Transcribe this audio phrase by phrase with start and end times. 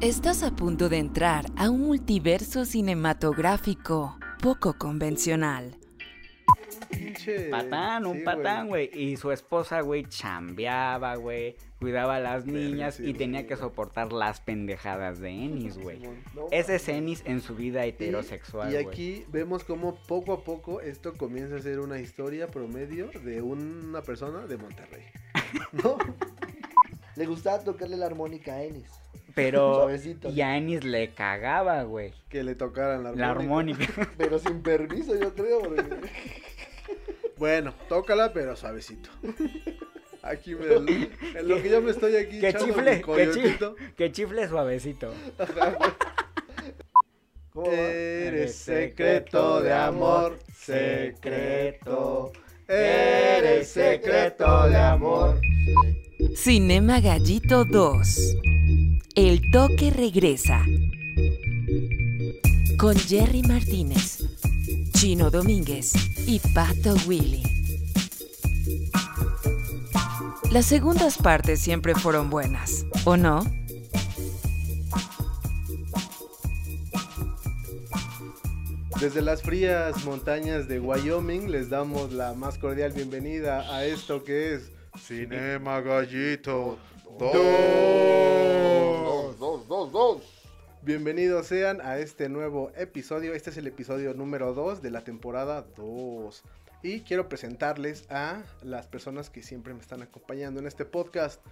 [0.00, 5.76] Estás a punto de entrar a un multiverso cinematográfico poco convencional.
[6.90, 8.90] Pinche- Patán, un sí, patán, güey.
[8.94, 11.56] Y su esposa, güey, chambeaba, güey.
[11.80, 15.98] Cuidaba a las niñas sí, y tenía que soportar las pendejadas de Ennis, güey.
[16.34, 18.86] No, Ese es Ennis en su vida Y- heterosexual, Y, güey.
[18.86, 24.02] aquí vemos cómo poco a poco esto comienza a ser una historia promedio de una
[24.02, 25.04] persona de Monterrey.
[25.72, 25.98] ¿No?
[27.16, 28.90] Le gustaba tocarle la armónica a Ennis.
[29.34, 30.30] Pero Suavecito.
[30.30, 32.12] y a Ennis le cagaba, güey.
[32.28, 33.84] Que le tocaran la La armónica.
[33.84, 34.10] armónica.
[34.18, 35.60] Pero sin permiso, yo creo.
[35.62, 35.84] porque-
[37.36, 39.10] Bueno, tócala, pero suavecito.
[40.22, 43.76] Aquí me, en lo que yo me estoy aquí que chifle, que chifle, coyotito.
[43.96, 45.14] que chifle suavecito.
[47.64, 52.32] Eres secreto de amor, secreto.
[52.66, 55.40] Eres secreto de amor.
[56.34, 58.36] Cinema Gallito 2.
[59.20, 60.64] El toque regresa.
[62.78, 64.22] Con Jerry Martínez,
[64.92, 65.92] Chino Domínguez
[66.28, 67.42] y Pato Willy.
[70.52, 73.42] Las segundas partes siempre fueron buenas, ¿o no?
[79.00, 84.54] Desde las frías montañas de Wyoming les damos la más cordial bienvenida a esto que
[84.54, 86.78] es Cinema Gallito
[87.18, 87.98] 2.
[89.28, 90.22] Dos, dos, dos, dos.
[90.82, 93.34] Bienvenidos sean a este nuevo episodio.
[93.34, 96.42] Este es el episodio número 2 de la temporada 2.
[96.82, 101.44] Y quiero presentarles a las personas que siempre me están acompañando en este podcast.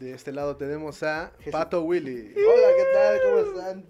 [0.00, 1.32] De este lado tenemos a.
[1.50, 2.34] Pato Willy.
[2.36, 3.20] Hola, ¿qué tal?
[3.22, 3.84] ¿Cómo están?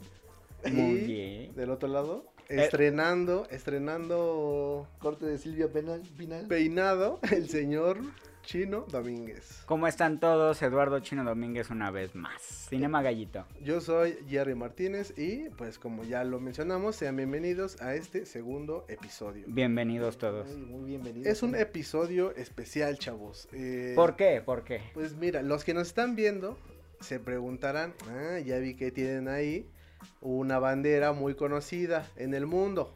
[0.73, 1.55] Muy Y bien.
[1.57, 2.63] del otro lado, Eh.
[2.63, 6.47] estrenando, estrenando Corte de Silvia Penal, final.
[6.47, 7.98] peinado, el señor
[8.45, 9.62] Chino Domínguez.
[9.67, 10.61] ¿Cómo están todos?
[10.62, 12.42] Eduardo Chino Domínguez una vez más.
[12.69, 13.47] Cinema Gallito.
[13.62, 18.84] Yo soy Jerry Martínez y pues como ya lo mencionamos, sean bienvenidos a este segundo
[18.89, 19.45] episodio.
[19.47, 20.46] Bienvenidos todos.
[20.48, 21.30] Ay, muy bienvenido.
[21.30, 23.48] Es un episodio especial, chavos.
[23.52, 24.42] Eh, ¿Por qué?
[24.45, 24.83] ¿Por qué?
[24.92, 26.58] Pues mira, los que nos están viendo
[27.01, 29.67] se preguntarán, ah, ya vi que tienen ahí
[30.20, 32.95] una bandera muy conocida en el mundo.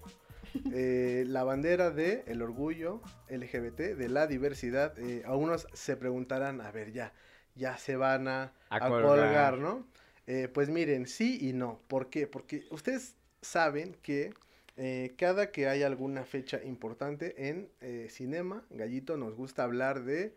[0.72, 4.98] Eh, la bandera de el orgullo LGBT, de la diversidad.
[4.98, 7.12] Eh, algunos se preguntarán, a ver, ya,
[7.54, 9.02] ya se van a, A a colgar.
[9.06, 9.86] colgar, ¿no?
[10.26, 11.80] Eh, pues miren, sí y no.
[11.88, 12.26] ¿Por qué?
[12.26, 14.34] Porque ustedes saben que
[14.76, 17.70] eh, cada que hay alguna fecha importante en
[18.08, 20.34] cinema, Gallito nos gusta hablar de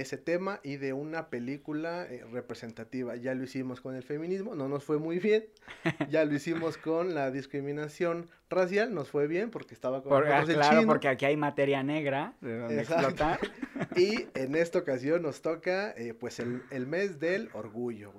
[0.00, 3.16] ese tema y de una película eh, representativa.
[3.16, 5.44] Ya lo hicimos con el feminismo, no nos fue muy bien.
[6.10, 10.40] Ya lo hicimos con la discriminación racial, nos fue bien porque estaba con Por- ah,
[10.40, 10.92] nosotros el claro, chino.
[10.92, 13.08] porque aquí hay materia negra de donde Exacto.
[13.08, 13.40] explotar.
[13.96, 18.12] Y en esta ocasión nos toca eh, pues el, el mes del orgullo.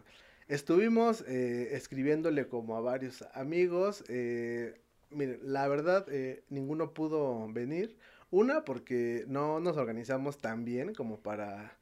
[0.47, 4.03] Estuvimos eh, escribiéndole como a varios amigos.
[4.07, 4.79] eh,
[5.11, 7.97] miren, la verdad, eh, ninguno pudo venir.
[8.29, 11.77] Una, porque no nos organizamos tan bien como para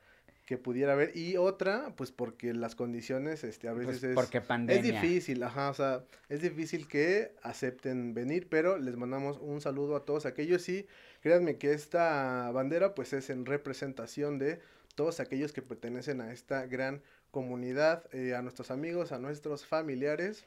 [0.46, 1.18] que pudiera haber.
[1.18, 4.16] Y otra, pues porque las condiciones este, a Pues veces es...
[4.16, 5.02] porque Es pandemia.
[5.02, 10.06] difícil, ajá, o sea, es difícil que acepten venir, pero les mandamos un saludo a
[10.06, 10.86] todos aquellos y
[11.22, 14.60] créanme que esta bandera pues es en representación de
[14.94, 17.02] todos aquellos que pertenecen a esta gran
[17.32, 20.46] comunidad, eh, a nuestros amigos, a nuestros familiares,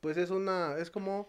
[0.00, 1.28] pues es una, es como,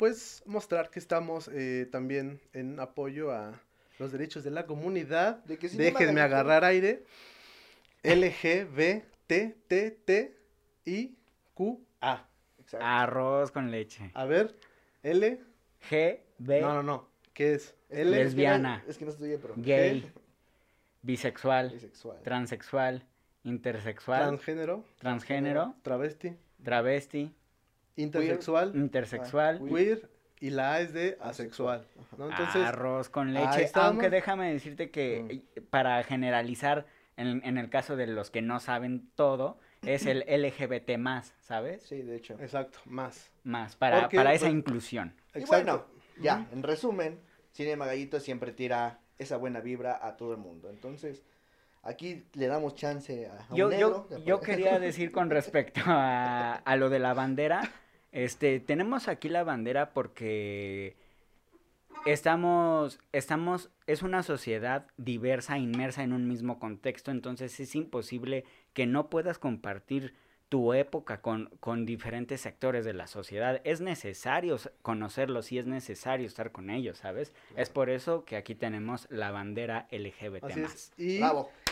[0.00, 3.60] pues mostrar que estamos eh, también en apoyo a
[3.98, 5.44] los derechos de la comunidad.
[5.44, 7.04] ¿De qué Déjenme agarrar aire.
[10.90, 12.26] LGBTTIQA.
[12.58, 12.86] Exacto.
[12.86, 14.10] Arroz con leche.
[14.14, 14.54] A ver,
[15.02, 15.38] L.
[15.90, 17.08] G, B, No, no, no.
[17.32, 17.74] ¿Qué es?
[17.90, 18.00] L.
[18.00, 18.84] es que no- lesbiana.
[18.88, 19.54] Es que no estudié, pero.
[19.56, 20.10] gay,
[21.02, 22.22] bisexual, Bisexual.
[22.22, 23.04] transexual,
[23.44, 24.84] intersexual, Transgénero.
[24.98, 26.36] transgénero, Travesti.
[26.62, 27.34] travesti,
[28.02, 28.72] Intersexual.
[28.74, 30.08] intersexual, Ah, Queer.
[30.40, 31.86] Y la A es de asexual.
[32.00, 32.16] Ajá.
[32.16, 32.30] ¿no?
[32.30, 33.70] Entonces, arroz con leche.
[33.74, 35.30] Aunque déjame decirte que Mm.
[35.58, 40.24] eh, para generalizar, en, en el caso de los que no saben todo, es el
[40.28, 41.82] LGBT más, ¿sabes?
[41.82, 42.34] Sí, de hecho.
[42.40, 43.30] exacto, más.
[43.44, 45.14] Más, para, Porque, para esa pues, inclusión.
[45.34, 45.48] Y Exacto.
[45.56, 45.86] bueno,
[46.22, 47.20] ya, en resumen,
[47.52, 50.70] Cinema Gallito siempre tira esa buena vibra a todo el mundo.
[50.70, 51.22] Entonces,
[51.82, 54.06] aquí le damos chance a, a Yo, un negro.
[54.10, 57.60] yo, de yo quería decir con respecto a, a lo de la bandera,
[58.12, 60.96] este, tenemos aquí la bandera porque
[62.06, 68.86] estamos, estamos, es una sociedad diversa, inmersa en un mismo contexto, entonces es imposible que
[68.86, 70.14] no puedas compartir
[70.48, 73.60] tu época con, con diferentes sectores de la sociedad.
[73.62, 77.32] Es necesario conocerlos y es necesario estar con ellos, ¿sabes?
[77.56, 80.44] Es por eso que aquí tenemos la bandera LGBT+.
[80.44, 80.92] Así es.
[80.98, 81.20] Y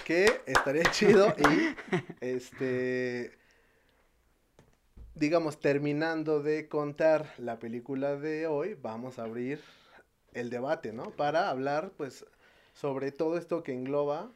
[0.04, 1.74] que estaría chido y
[2.20, 3.37] este
[5.18, 9.60] digamos, terminando de contar la película de hoy, vamos a abrir
[10.32, 11.10] el debate, ¿no?
[11.10, 12.24] Para hablar, pues,
[12.72, 14.30] sobre todo esto que engloba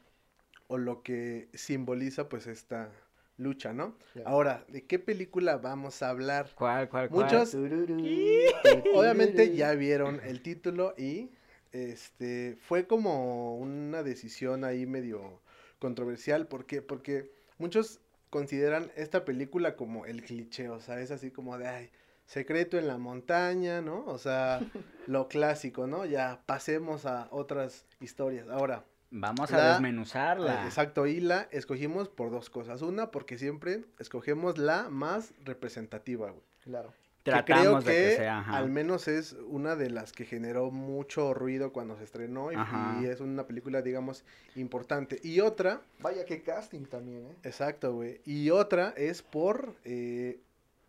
[0.69, 2.91] o lo que simboliza, pues, esta
[3.37, 3.97] lucha, ¿no?
[4.25, 6.51] Ahora, ¿de qué película vamos a hablar?
[6.55, 7.25] ¿Cuál, cuál, cuál?
[7.25, 7.55] Muchos,
[8.95, 11.31] obviamente, ya vieron el título y,
[11.73, 15.41] este, fue como una decisión ahí medio
[15.79, 16.47] controversial.
[16.47, 16.83] ¿Por qué?
[16.83, 18.01] Porque muchos
[18.33, 21.91] consideran esta película como el cliché, o sea, es así como de, ay,
[22.25, 24.05] secreto en la montaña, ¿no?
[24.07, 24.59] O sea,
[25.07, 26.07] lo clásico, ¿no?
[26.07, 28.49] Ya pasemos a otras historias.
[28.49, 28.85] Ahora,
[29.15, 30.63] Vamos a La- desmenuzarla.
[30.63, 32.81] eh, exacto, y la escogimos por dos cosas.
[32.81, 36.43] Una, porque siempre escogemos la más representativa, güey.
[36.65, 36.95] Claro.
[37.23, 38.57] Que Tratamos creo de que, que sea, ajá.
[38.57, 43.21] al menos es una de las que generó mucho ruido cuando se estrenó y, es
[43.21, 44.25] una película, digamos,
[44.57, 45.21] importante.
[45.23, 47.37] Y otra, Vaya que casting también, ¿eh?
[47.45, 50.41] exacto, güey, y otra es por eh,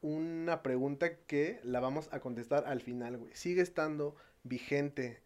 [0.02, 3.32] una pregunta que la vamos a contestar al final, güey.
[3.36, 5.22] ¿Sigue estando vigente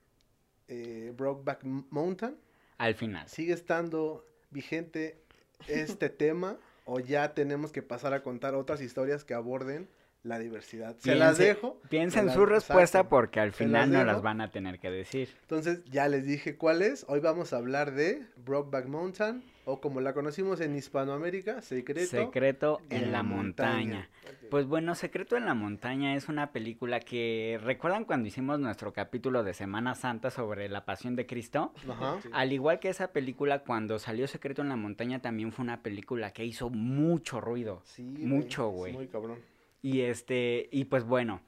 [0.68, 2.36] eh, Brokeback Mountain?
[2.78, 3.30] Al final.
[3.30, 5.22] ¿Sigue estando vigente
[5.68, 9.88] este tema o ya tenemos que pasar a contar otras historias que aborden
[10.28, 10.96] la diversidad?
[11.00, 11.80] Se las dejo.
[11.90, 13.10] Piensa en las- su respuesta exacto.
[13.10, 15.30] porque al final las no las van a tener que decir.
[15.42, 17.06] Entonces ya les dije cuál es.
[17.08, 22.08] Hoy vamos a hablar de Brokeback Mountain o como la conocimos en Hispanoamérica, Secreto.
[22.10, 23.74] Secreto en, en la la montaña.
[23.74, 24.10] montaña.
[24.50, 29.44] Pues bueno, Secreto en la montaña es una película que recuerdan cuando hicimos nuestro capítulo
[29.44, 31.74] de Semana Santa sobre la Pasión de Cristo.
[31.90, 32.18] Ajá.
[32.24, 32.30] Sí.
[32.32, 36.32] Al igual que esa película, cuando salió Secreto en la montaña también fue una película
[36.32, 37.82] que hizo mucho ruido.
[37.84, 38.94] Sí, mucho, güey.
[38.94, 39.40] Muy cabrón.
[39.88, 41.40] Y este, y pues bueno,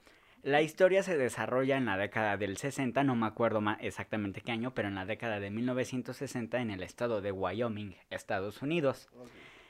[0.43, 4.73] la historia se desarrolla en la década del 60, no me acuerdo exactamente qué año,
[4.73, 9.09] pero en la década de 1960 en el estado de Wyoming, Estados Unidos.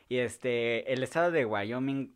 [0.07, 2.13] Y este, el estado de Wyoming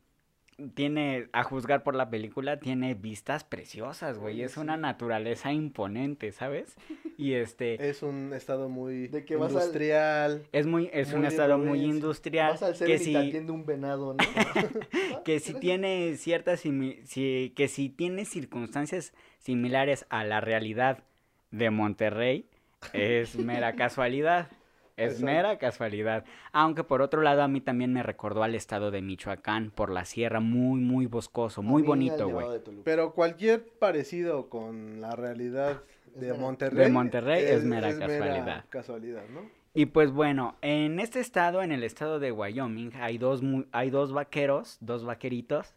[0.75, 4.41] tiene, a juzgar por la película, tiene vistas preciosas, güey.
[4.41, 4.59] Es sí.
[4.59, 6.75] una naturaleza imponente, ¿sabes?
[7.15, 10.47] Y este, Es un estado muy De que vas al- industrial.
[10.51, 11.89] es muy, es un muy estado muy provincia.
[11.93, 12.51] industrial.
[12.51, 13.15] Vas al que si,
[13.49, 14.17] un venado, ¿no?
[15.23, 21.03] que si tiene ciertas simi- si- que si tiene circunstancias similares a la realidad
[21.51, 22.47] de Monterrey
[22.93, 24.47] es mera casualidad
[24.95, 25.25] es Exacto.
[25.25, 29.71] mera casualidad aunque por otro lado a mí también me recordó al estado de Michoacán
[29.71, 32.47] por la sierra muy muy boscoso muy bonito güey.
[32.83, 35.81] Pero cualquier parecido con la realidad
[36.15, 36.85] de Monterrey.
[36.85, 38.65] De Monterrey es mera casualidad.
[38.69, 39.41] casualidad, ¿no?
[39.73, 43.89] Y pues bueno, en este estado, en el estado de Wyoming, hay dos, mu- hay
[43.89, 45.73] dos vaqueros, dos vaqueritos,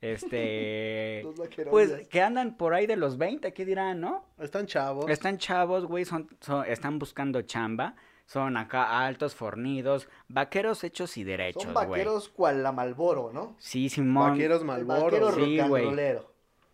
[0.00, 1.70] este, Dos vaqueros.
[1.70, 4.24] pues que andan por ahí de los 20, ¿qué dirán, no?
[4.38, 5.10] Están chavos.
[5.10, 7.94] Están chavos, güey, son, son- están buscando chamba,
[8.26, 13.56] son acá altos, fornidos, vaqueros hechos y derechos, Son vaqueros cual la Malboro, ¿no?
[13.58, 14.32] Sí, Simón.
[14.32, 15.04] Vaqueros Malboro.
[15.04, 16.18] vaquero sí, güey.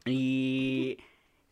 [0.07, 0.99] Y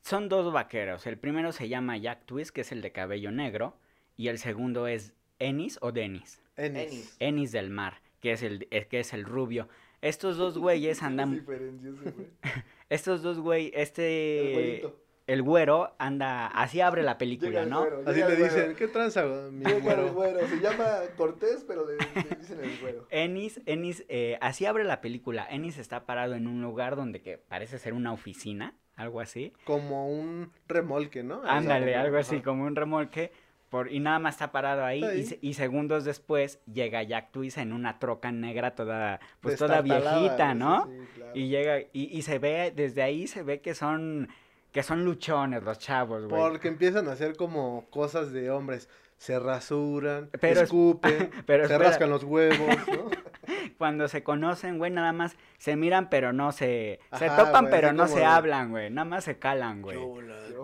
[0.03, 1.07] son dos vaqueros.
[1.07, 3.77] El primero se llama Jack Twist, que es el de cabello negro,
[4.17, 6.41] y el segundo es Ennis o Dennis.
[6.57, 7.17] Ennis.
[7.19, 7.53] Ennis.
[7.53, 9.69] Del Mar, que es el, eh, que es el rubio.
[10.01, 11.45] Estos dos güeyes andan,
[12.89, 14.83] estos dos güey, este.
[15.29, 17.81] El güero anda, así abre la película, el ¿no?
[17.83, 20.13] güero, Así le dicen, ¿qué tranza, mi güero?
[20.13, 20.47] güero.
[20.49, 20.87] Se llama
[21.17, 23.07] Cortés, pero le, le dicen el güero.
[23.11, 25.47] Ennis, Ennis, eh, así abre la película.
[25.49, 29.53] Ennis está parado en un lugar donde que parece ser una oficina, algo así.
[29.65, 31.43] Como un remolque, ¿no?
[31.45, 31.59] Ahí.
[31.59, 32.05] Ándale, Ajá.
[32.07, 33.31] algo así, como un remolque.
[33.69, 35.05] Por, y nada más está parado ahí.
[35.05, 39.83] Y, se- y segundos después llega Jack Twist en una troca negra toda, pues toda
[39.83, 40.87] viejita, sí, ¿no?
[40.87, 41.33] Sí, claro.
[41.35, 44.31] Y llega, y, y se ve, desde ahí se ve que son,
[44.73, 46.41] que son luchones los chavos, güey.
[46.43, 48.89] Porque empiezan a hacer como cosas de hombres.
[49.17, 51.91] Se rasuran, Pero es- escupen, pero se espera.
[51.91, 53.11] rascan los huevos, ¿no?
[53.79, 57.93] Cuando se conocen, güey, nada más se miran, pero no se, se topan, güey, pero
[57.93, 59.97] no como se de- hablan, güey, nada más se calan, güey.
[59.99, 60.07] Yo,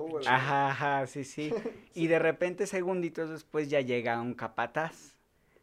[0.02, 0.24] güey.
[0.26, 1.52] Ajá, ajá, sí, sí.
[1.94, 5.16] Y de repente, segunditos después, ya llega un capataz,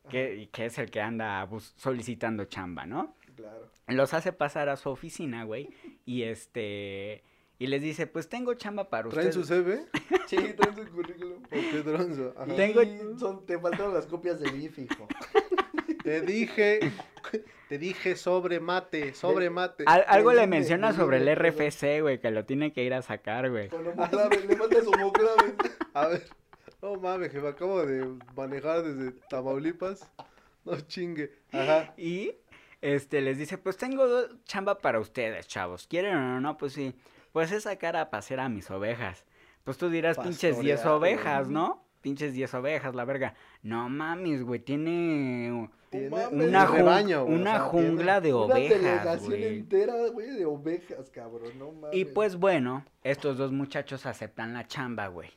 [0.10, 3.16] que, que es el que anda solicitando chamba, ¿no?
[3.38, 3.70] Claro.
[3.88, 5.70] Los hace pasar a su oficina, güey,
[6.06, 7.24] y este,
[7.64, 9.48] y les dice, pues tengo chamba para ¿Traen ustedes.
[9.48, 9.86] su CV?
[10.28, 11.44] Sí, traen su currículum.
[11.46, 12.34] ¿O qué tronzo?
[12.38, 12.52] Ajá.
[12.54, 15.08] Y Tengo- son, te faltaron las copias del IF, hijo.
[16.04, 16.80] Te dije,
[17.70, 19.84] te dije sobre mate, sobre mate.
[19.86, 21.36] Al- algo le menciona sobre el.
[21.36, 23.70] RFC, güey, que lo tiene que ir a sacar, güey.
[23.70, 25.54] Con homoclave, le falta su homoclave.
[25.94, 26.24] A ver,
[26.82, 28.04] no mames, jefe, acabo de
[28.36, 30.12] manejar desde Tamaulipas.
[30.66, 31.32] No chingue.
[31.52, 31.94] Ajá.
[31.98, 32.34] Y
[32.82, 34.04] este les dice, pues tengo
[34.46, 35.86] chamba para ustedes, chavos.
[35.86, 36.58] ¿Quieren o no?
[36.58, 36.96] Pues sí.
[37.32, 39.26] Pues es sacar a pasear a mis ovejas.
[39.64, 41.54] Pues tú dirás, pinches 10 Pastorear, ovejas, güey.
[41.54, 41.86] ¿no?
[42.02, 43.36] Pinches 10 ovejas, la verga.
[43.62, 46.08] No mames, güey, tiene tiene.
[46.08, 49.44] Una, un jun- rebaño, güey, o una sea, jungla de Una ovejas, delegación güey.
[49.46, 51.96] entera, güey, de ovejas, cabrón, no mames.
[51.96, 55.30] Y pues bueno, estos dos muchachos aceptan la chamba, güey.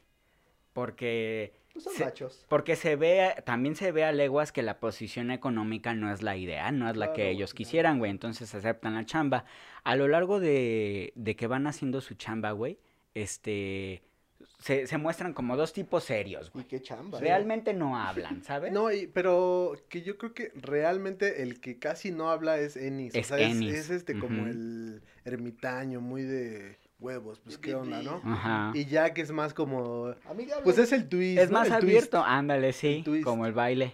[0.72, 2.46] Porque Pues son se- machos.
[2.48, 6.36] Porque se ve, también se ve a leguas que la posición económica no es la
[6.36, 8.10] ideal, no es la que ellos quisieran, güey.
[8.12, 9.44] Entonces aceptan la chamba.
[9.82, 12.78] A lo largo de, de que van haciendo su chamba, güey,
[13.14, 14.02] este,
[14.60, 16.64] se, se muestran como dos tipos serios, Y güey.
[16.66, 17.18] qué chamba.
[17.18, 17.22] ¿eh?
[17.22, 18.72] Realmente no hablan, ¿sabes?
[18.72, 23.14] No, y, pero que yo creo que realmente el que casi no habla es Ennis.
[23.14, 27.74] Es o sea, es- Ennis, Es, este como el ermitaño, muy de huevos, pues qué
[27.74, 28.20] onda, ¿no?
[28.24, 28.70] Ajá.
[28.74, 30.14] Y Jack es más como.
[30.28, 30.64] Amigable.
[30.64, 31.38] pues es el twist.
[31.40, 31.58] Es ¿no?
[31.58, 31.84] más El twist.
[31.84, 33.24] abierto, ándale, sí, twist.
[33.24, 33.92] como el baile.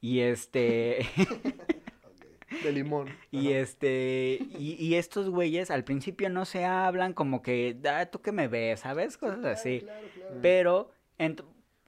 [0.00, 1.06] Y este,
[2.62, 3.08] de limón.
[3.30, 8.20] y este, y, y estos güeyes al principio no se hablan como que, ah, tú
[8.20, 9.16] que me ves, ¿sabes?
[9.18, 9.80] Cosas Claro, así.
[9.80, 10.34] claro, claro.
[10.40, 10.90] Pero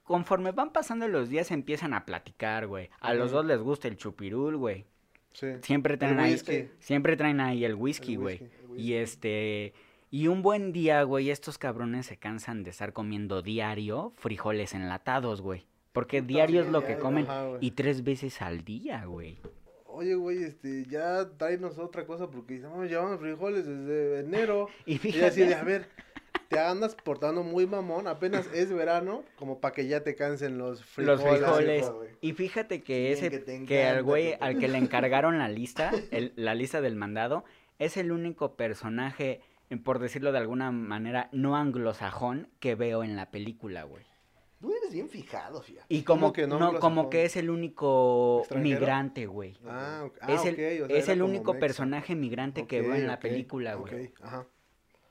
[0.03, 2.89] conforme van pasando los días empiezan a platicar, güey.
[2.99, 4.85] A los dos les gusta el chupirul, güey.
[5.33, 5.47] Sí.
[5.61, 6.67] Siempre traen ahí, whisky.
[6.79, 8.35] siempre traen ahí el whisky, El güey.
[8.41, 8.55] whisky.
[8.63, 8.83] El whisky.
[8.83, 9.73] Y este,
[10.11, 15.41] y un buen día, güey, estos cabrones se cansan de estar comiendo diario frijoles enlatados,
[15.41, 15.65] güey.
[15.93, 19.39] Porque diario es lo que comen ajá, y tres veces al día, güey.
[19.85, 24.67] Oye, güey, este, ya tráenos otra cosa porque estamos llevando frijoles desde enero.
[24.85, 25.89] Y Y así de, fíjate, a ver,
[26.47, 30.83] te andas portando muy mamón, apenas es verano, como para que ya te cansen los
[30.83, 31.19] frijoles.
[31.21, 31.89] los frijoles.
[31.89, 32.09] güey.
[32.21, 35.91] Y fíjate que Bien ese, que que al güey al que le encargaron la lista,
[36.11, 37.43] el- la lista del mandado,
[37.79, 39.41] es el único personaje,
[39.83, 44.05] por decirlo de alguna manera, no anglosajón que veo en la película, güey.
[44.59, 45.85] Tú eres bien fijado, fíjate.
[45.89, 48.79] Y como ¿Cómo que no no, como que es el único ¿Extranjero?
[48.79, 49.57] migrante, güey.
[49.65, 52.93] Ah, ok, ah, es el, ok, o sea, es el único personaje migrante que veo
[52.93, 54.07] en la película, güey.
[54.07, 54.45] ok, ajá.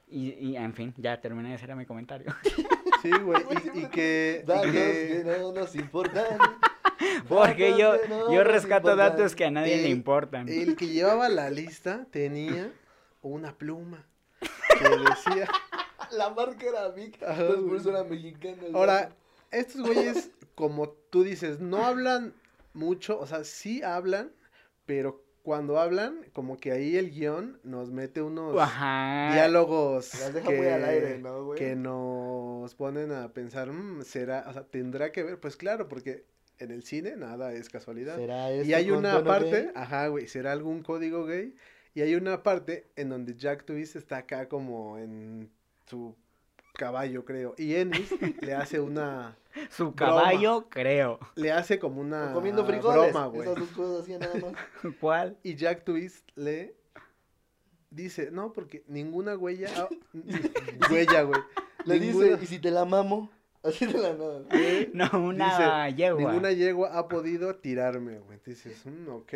[0.06, 2.32] Y, y, en fin, ya terminé, ese era mi comentario.
[3.02, 3.42] Sí, güey,
[3.74, 4.44] y, y que...
[4.46, 6.26] Datos que- que no nos importan.
[7.28, 10.46] Porque yo, no yo rescato datos que a nadie le importan.
[10.50, 12.70] El que llevaba la lista tenía
[13.22, 14.04] una pluma
[14.80, 15.48] que decía...
[16.12, 18.56] La marca era Vic, entonces por eso era mexicana.
[18.72, 19.10] Ahora,
[19.52, 22.34] estos güeyes, como tú dices, no hablan
[22.72, 24.32] mucho, o sea, sí hablan,
[24.86, 29.32] pero cuando hablan, como que ahí el guion nos mete unos Ajá.
[29.32, 31.58] diálogos Las deja que, muy al aire, ¿no, güey?
[31.58, 36.24] que nos ponen a pensar, "Mm, será, o sea, tendrá que ver, pues claro, porque
[36.58, 38.16] en el cine nada es casualidad.
[38.16, 39.70] ¿Será Y esto hay una parte, gay?
[39.76, 41.54] ajá, güey, será algún código gay.
[41.94, 45.50] Y hay una parte en donde Jack Twist está acá como en
[45.86, 46.14] su
[46.74, 47.54] caballo, creo.
[47.58, 48.10] Y Ennis
[48.42, 49.36] le hace una,
[49.70, 51.18] Su caballo, creo.
[51.34, 53.12] le hace como una O comiendo frijoles.
[53.12, 53.42] broma, güey.
[53.42, 54.54] Esas dos cosas hacía nada más.
[55.00, 55.36] ¿Cuál?
[55.42, 56.74] Y Jack Twist le
[57.90, 59.88] dice, no, porque ninguna huella, ah,
[60.90, 61.40] huella, güey.
[61.86, 63.30] Le Ninguna- dice, ¿y si te la mamo?
[63.62, 64.42] Así de la nada.
[64.94, 66.30] No, una Dice, yegua.
[66.30, 68.38] Ninguna yegua ha podido tirarme, güey.
[68.46, 69.32] Dices, "Mm, ok.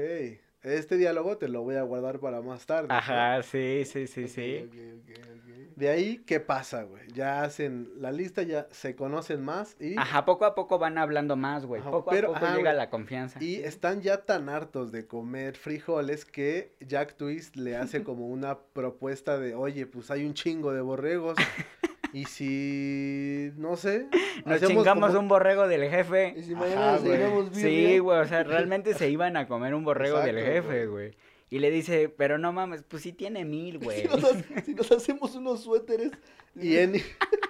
[0.65, 2.89] Este diálogo te lo voy a guardar para más tarde.
[2.89, 2.95] ¿no?".
[2.95, 4.65] Ajá, sí, sí, sí, sí.
[4.67, 5.45] Ok, ok, ok, ok.
[5.77, 7.03] De ahí, ¿qué pasa, güey?
[7.13, 11.35] Ya hacen la lista, ya se conocen más y, Ajá, poco a poco van hablando
[11.37, 11.81] más, güey.
[11.81, 12.77] Ajá, Poco pero- a poco ajá, llega güey.
[12.79, 13.43] la confianza.
[13.43, 18.59] y están ya tan hartos de comer frijoles que Jack Twist le hace como una
[18.59, 21.37] propuesta de, oye, pues hay un chingo de borregos.
[22.15, 24.07] y si, no sé,
[24.47, 26.35] Nos chingamos como- un borrego del Y jefe.
[26.43, 27.11] si Ajá, mañana güey.
[27.13, 31.09] desayunamos Sí, güey, o sea, realmente se iban a comer un borrego del jefe, güey.
[31.11, 31.17] güey.
[31.51, 34.05] Y le dice, pero no mames, pues sí tiene mil, si, güey.
[34.05, 36.11] nos, si nos hacemos unos suéteres,
[36.57, 37.05] Y, Ennis,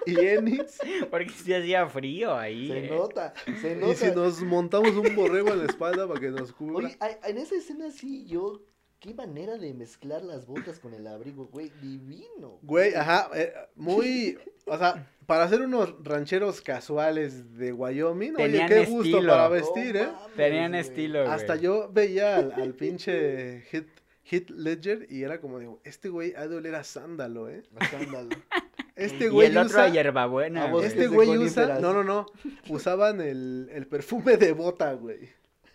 [0.05, 2.67] y Porque sí hacía frío ahí.
[2.67, 2.89] se eh.
[2.89, 3.91] nota, se nota.
[3.93, 6.87] y si nos montamos un borrego en la espalda para que nos cubra.
[6.87, 8.61] Oye, en esa escena sí, yo,
[9.05, 12.57] qué manera de mezclar las botas con el abrigo, güey, divino.
[12.63, 14.35] Güey, ajá, eh, muy,
[14.65, 19.31] o sea, para ser unos rancheros casuales de Wyoming, oye, Tenían qué gusto estilo.
[19.31, 20.07] para vestir, ¿eh?
[20.11, 20.81] mames, Tenían güey.
[20.81, 21.31] estilo, güey.
[21.31, 23.87] Hasta yo veía al, al pinche Hit,
[24.23, 27.61] Hit Ledger y era como digo, este güey ha de oler a sándalo, ¿eh?
[27.79, 28.29] Escándalo.
[28.95, 30.63] Este Y güey el otro usa, a hierbabuena.
[30.63, 30.85] A güey.
[30.85, 32.25] este güey usa, no, no, no,
[32.69, 35.31] usaban el, el perfume de bota, güey.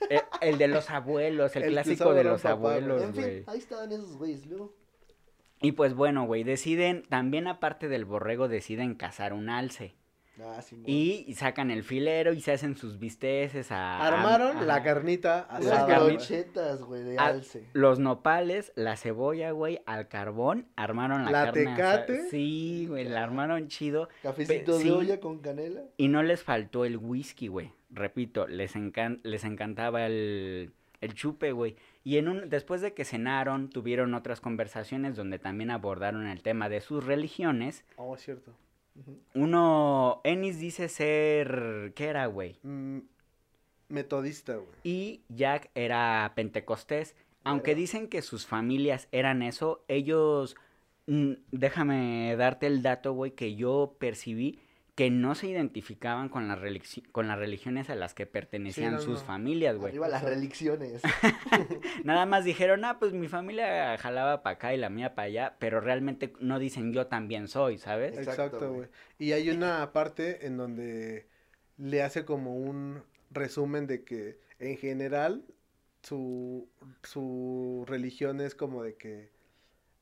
[0.09, 2.77] Eh, El, de los abuelos, el, clásico de los papá, güey.
[2.79, 4.75] abuelos, en fin, ahí estaban esos güeyes, luego.
[5.61, 9.95] Y pues bueno, güey, deciden, también aparte del borrego, deciden cazar un alce.
[10.43, 13.99] Ah, sí, Y sacan el filero y se hacen sus bisteces a...
[14.07, 16.17] Armaron la carnita asada, güey.
[16.17, 17.69] brochetas, güey, de Al- alce.
[17.75, 22.07] Los nopales, la cebolla, güey, al carbón, armaron la, La carne asada.
[22.07, 22.31] tecate.
[22.31, 24.09] Sí, güey, la armaron chido.
[24.23, 25.83] Cafecito de olla con canela.
[25.99, 27.73] Y no les faltó el whisky, güey.
[27.91, 31.77] Repito, les, encan- les encantaba el, el chupe, güey.
[32.05, 36.69] Y en un, después de que cenaron, tuvieron otras conversaciones donde también abordaron el tema
[36.69, 37.85] de sus religiones.
[37.97, 38.53] Oh, es cierto.
[39.35, 42.59] Uno, Ennis dice ser, ¿qué era, güey?
[42.63, 42.99] Mm,
[43.89, 44.69] metodista, güey.
[44.85, 47.15] Y Jack era pentecostés.
[47.45, 50.57] Aunque dicen que sus familias eran eso, ellos...
[51.07, 54.59] mm, déjame darte el dato, güey, que yo percibí
[54.95, 56.59] que no se identificaban con las,
[57.13, 59.27] con las religiones a las que pertenecían no, sus no.
[59.27, 59.91] familias, güey.
[59.91, 61.03] Arriba las religiones.
[62.05, 65.57] Nada más dijeron, ah, pues mi familia jalaba para acá y la mía para allá,
[65.59, 68.19] pero realmente no dicen yo también soy, ¿sabes?
[68.19, 68.89] Exacto, güey.
[69.19, 71.27] Y hay una parte en donde
[71.77, 75.45] le hace como un resumen de que en general
[76.03, 76.69] su,
[77.03, 79.31] su religión es como de que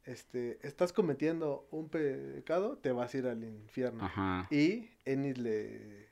[0.09, 4.05] este estás cometiendo un pecado, te vas a ir al infierno.
[4.05, 4.47] Ajá.
[4.51, 6.09] Y Ennis le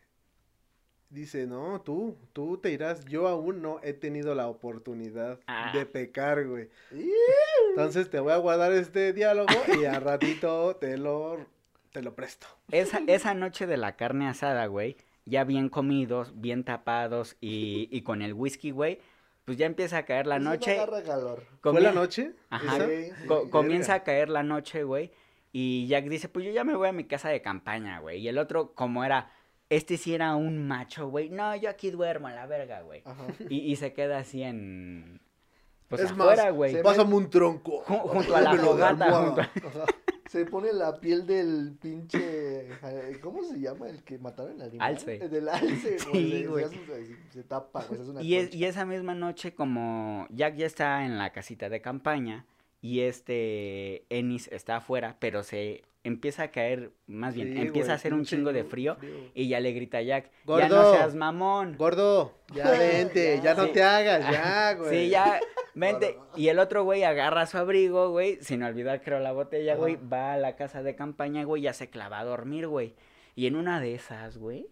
[1.09, 5.71] dice, no, tú, tú te irás, yo aún no he tenido la oportunidad Ah.
[5.75, 6.69] de pecar, güey.
[7.71, 11.47] Entonces te voy a guardar este diálogo y a ratito te lo,
[11.93, 12.47] te lo presto.
[12.71, 18.03] Esa, esa noche de la carne asada, güey, ya bien comidos, bien tapados y, y
[18.03, 18.99] con el whisky, güey,
[19.47, 20.73] pues ya empieza a caer la no noche.
[20.79, 21.43] agarra calor.
[21.63, 22.33] ¿Fue la noche?
[22.51, 22.77] Ajá.
[22.87, 23.27] Sí, sí.
[23.27, 25.11] co- comienza a caer la noche, güey,
[25.53, 28.19] y Jack dice, pues yo ya me voy a mi casa de campaña, güey.
[28.21, 29.31] Y el otro, como era,
[29.71, 33.01] este sí era un macho, güey, no, yo aquí duermo a la verga, güey.
[33.07, 33.25] Ajá.
[33.49, 35.21] Y, y se queda así en...
[35.89, 36.73] Pues Es afuera, más, güey.
[36.73, 37.85] se- Pásame un tronco.
[37.85, 39.51] Ju- junto a la fogata, junto a-.
[40.29, 42.69] Se pone la piel del pinche.
[43.23, 44.89] ¿Cómo se llama el que mataron al animal?
[44.93, 45.15] Alce.
[45.17, 46.65] Eh, Del alce, Sí, güey.
[46.69, 46.77] se-.
[46.87, 48.01] Se, se tapa, güey.
[48.01, 51.69] hace una Y, es- y esa misma noche, como Jack ya está en la casita
[51.69, 52.45] de campaña
[52.83, 57.91] y este Ennis está afuera, pero se empieza a caer, más bien, Sí, empieza güey,
[57.93, 58.97] a hacer un chingo de frío
[59.35, 60.69] y ya le grita a Jack, ya Gordo.
[60.83, 61.77] no seas mamón.
[61.77, 63.55] Gordo, ya vente, ya, Ya.
[63.55, 63.73] no Sí.
[63.73, 64.91] te hagas, ya, güey.
[64.91, 65.41] Sí, ya,
[65.75, 66.13] vente.
[66.19, 66.31] Gordo.
[66.37, 70.35] Y el otro güey agarra su abrigo, güey, sin olvidar, creo, la botella, güey, va
[70.35, 72.95] a la casa de campaña, güey, ya se clava a dormir, güey.
[73.35, 74.67] Y en una de esas, güey,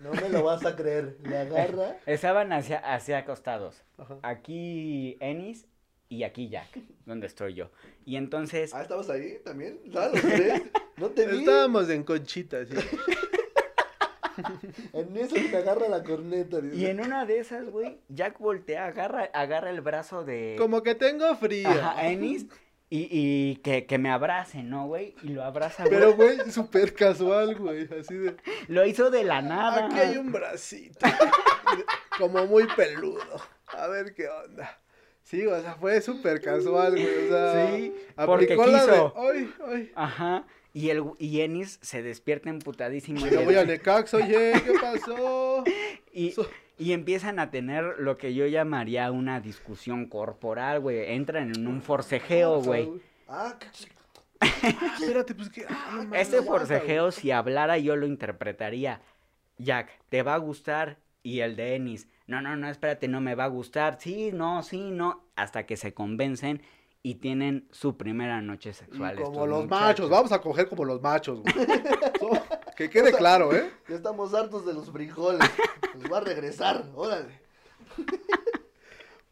[0.00, 1.16] No me lo vas a creer.
[1.22, 1.96] Le agarra.
[2.06, 3.82] estaban hacia, hacia acostados.
[3.96, 4.18] Ajá.
[4.22, 5.66] aquí Ennis
[6.12, 7.70] y aquí Jack, donde estoy yo.
[8.04, 9.80] Y entonces, Ah, ¿estabas ahí también?
[9.86, 10.62] ¿Estabas los tres?
[10.98, 11.38] No te vi.
[11.38, 12.74] Estábamos en conchita, sí.
[14.92, 16.60] En eso me agarra la corneta.
[16.60, 16.76] dice.
[16.76, 20.94] y en una de esas, güey, Jack voltea, agarra, agarra el brazo de Como que
[20.94, 21.68] tengo frío.
[21.68, 22.46] Ajá, Ennis
[22.88, 25.14] y, y que, que me abrace, ¿no, güey?
[25.22, 25.94] Y lo abraza, güey.
[25.98, 27.88] Pero, güey, súper casual, güey.
[27.98, 28.36] Así de.
[28.68, 29.86] Lo hizo de la nada.
[29.86, 30.98] Aquí hay un bracito.
[32.18, 33.40] Como muy peludo.
[33.68, 34.78] A ver qué onda.
[35.22, 37.26] Sí, o sea, fue súper casual, güey.
[37.26, 37.94] O sea, Sí,
[38.26, 38.72] porque la de.
[38.72, 39.14] quiso.
[39.16, 39.92] Ay, ay.
[39.94, 40.44] Ajá.
[40.74, 43.26] Y, el, y Ennis se despierta emputadísimo.
[43.26, 45.64] y Yo voy a dice- Necax, oye, ¿qué pasó?
[46.14, 46.46] Y, So-
[46.78, 51.12] y empiezan a tener lo que yo llamaría una discusión corporal, güey.
[51.14, 52.90] Entran en un forcejeo, güey.
[53.28, 53.54] Ah,
[55.00, 55.64] Espérate, pues que.
[55.68, 59.00] ah, Este forcejeo, si hablara, yo lo interpretaría.
[59.58, 60.98] Jack, ¿te va a gustar?
[61.22, 62.08] Y el de Ennis,
[62.40, 63.98] no, no, no, espérate, no me va a gustar.
[64.00, 65.24] Sí, no, sí, no.
[65.36, 66.62] Hasta que se convencen
[67.02, 69.16] y tienen su primera noche Y sexual.
[69.16, 69.80] como estos los muchachos.
[69.80, 71.54] machos, vamos a coger como los machos, güey.
[72.20, 72.30] So-
[72.76, 73.70] que quede claro, ¿eh?
[73.88, 75.48] Ya estamos hartos de los frijoles.
[76.00, 77.40] Nos va a regresar, órale.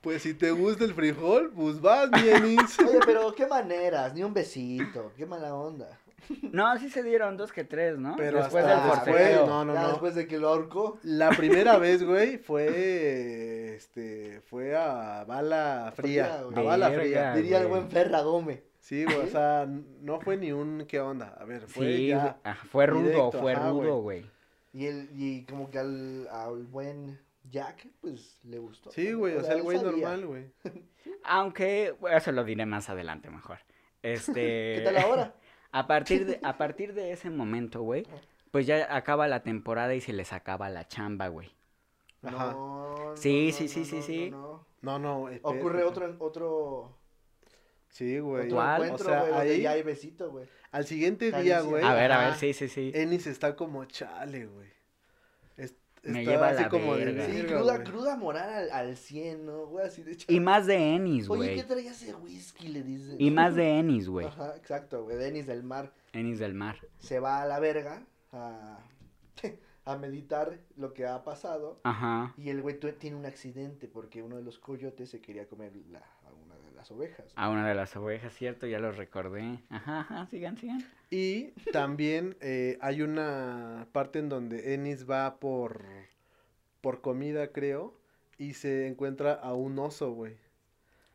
[0.01, 2.79] Pues si te gusta el frijol, pues vas, mi Enis.
[2.81, 6.01] Oye, pero qué maneras, ni un besito, qué mala onda.
[6.53, 8.15] No, sí se dieron dos que tres, ¿no?
[8.17, 9.47] Pero Después del después, forcejeo.
[9.47, 9.89] no, no, ya no.
[9.89, 10.99] después de que lo ahorcó.
[11.03, 17.03] La primera vez, güey, fue, este, fue a bala fría, Fría, a bala Verga.
[17.03, 17.35] fría.
[17.35, 18.63] Diría el buen Ferra Gómez.
[18.81, 21.37] Sí, güey, o sea, no fue ni un, ¿qué onda?
[21.39, 22.39] A ver, fue Sí, ya.
[22.43, 24.25] ajá, fue rudo, directo, fue ajá, rudo, güey.
[24.73, 27.19] Y, el, y como que al, al buen
[27.51, 28.91] Jack, pues le gustó.
[28.91, 29.93] Sí, güey, o sea, el güey sabía.
[29.93, 30.45] normal, güey.
[31.25, 33.59] Aunque, bueno, eso lo diré más adelante mejor.
[34.03, 34.77] Este...
[34.77, 35.35] ¿Qué tal ahora?
[35.73, 38.07] A partir de, a partir de ese momento, güey,
[38.51, 41.51] pues ya acaba la temporada y se les acaba la chamba, güey.
[42.23, 42.53] Ajá.
[42.53, 44.31] No, no, Sí, no, sí, no, sí, sí, no, sí.
[44.83, 45.49] no, No, espera.
[45.59, 46.97] Ocurre otro, otro,
[47.89, 48.45] Sí, güey.
[48.47, 48.83] otro ¿Cuál?
[48.83, 50.47] encuentro, O sea, güey, donde ahí, ya hay besito, güey.
[50.73, 51.85] al siguiente día, güey.
[51.85, 52.93] A ver, a ver, sí, sí, sí.
[52.95, 54.69] Ennis está como chale, güey.
[56.03, 57.27] Es- Me lleva así la como de verga.
[57.27, 59.67] Sí, verga, cruda, cruda moral al, al 100, ¿no?
[59.67, 60.33] Güey, así de hecho.
[60.33, 61.57] Y más de Ennis, Oye, güey.
[61.57, 62.69] ¿qué traía ese whisky?
[62.69, 63.17] Le dicen.
[63.19, 64.27] Y más de Ennis, güey.
[64.27, 65.17] Ajá, exacto, güey.
[65.19, 66.79] Denis del Mar Ennis del mar.
[66.99, 68.79] se va a la verga a,
[69.85, 71.81] a meditar lo que ha pasado.
[71.85, 72.33] Ajá.
[72.39, 75.99] Y el güey tiene un accidente porque uno de los coyotes se quería comer la,
[75.99, 77.27] a una de las ovejas.
[77.37, 79.61] A una de las ovejas, cierto, ya lo recordé.
[79.69, 80.83] Ajá, ajá, sigan, sigan.
[81.11, 85.85] Y también eh, hay una parte en donde Ennis va por,
[86.81, 87.95] por comida, creo,
[88.39, 90.37] y se encuentra a un oso, güey.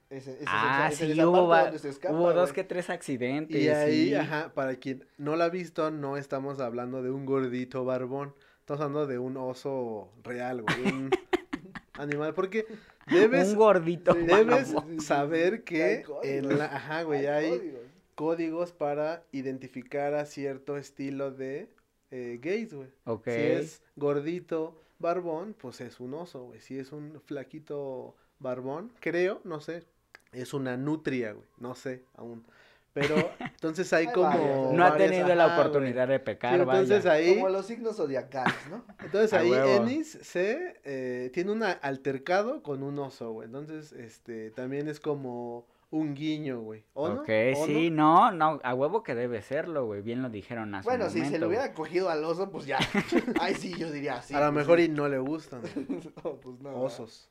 [0.10, 2.90] Ese, ese es Ah, esa- esa es sí, hubo, va- escapa, hubo dos que tres
[2.90, 3.60] accidentes.
[3.60, 4.14] Y ahí, sí.
[4.16, 8.34] ajá, para quien no la ha visto, no estamos hablando de un gordito barbón.
[8.60, 10.92] Estamos hablando de un oso real, güey.
[10.94, 11.10] Un,
[11.94, 12.66] animal, porque
[13.10, 14.14] debes, Un gordito.
[14.14, 17.82] Debes saber Hay que en la, ajá, güey, hay códigos.
[18.16, 21.70] Códigos para identificar a cierto estilo de
[22.12, 22.90] eh, gays, güey.
[23.06, 23.26] Ok.
[23.26, 26.62] Si es gordito, barbón, pues es un oso, güey.
[26.62, 29.84] Si es un flaquito barbón, creo, no sé,
[30.32, 31.48] es una nutria, güey.
[31.58, 32.46] No sé aún.
[32.94, 34.30] Pero entonces hay como...
[34.30, 35.68] varias, No ha varias- tenido la ajá, güey.
[35.68, 37.12] oportunidad de Sí, pecar, entonces vaya.
[37.12, 38.86] ahí, Como los signos zodiacales, ¿no?
[39.04, 39.52] entonces ahí.
[39.52, 43.48] Ennis se eh, tiene un altercado con un oso, güey.
[43.48, 45.68] Entonces, este, también es como
[45.98, 46.84] un guiño, güey.
[46.94, 47.22] ¿O no?
[47.22, 48.32] Ok, ¿O sí, no?
[48.32, 50.02] no, a huevo que debe serlo, güey.
[50.02, 51.58] Bien lo dijeron hace Bueno, un si se momento, güey.
[51.58, 52.80] hubiera cogido al oso, pues ya.
[53.40, 54.34] Ay, sí, yo diría sí.
[54.34, 54.86] A lo pues mejor sí.
[54.86, 55.62] y no le gustan
[56.24, 56.76] No, pues no.
[56.82, 57.30] osos.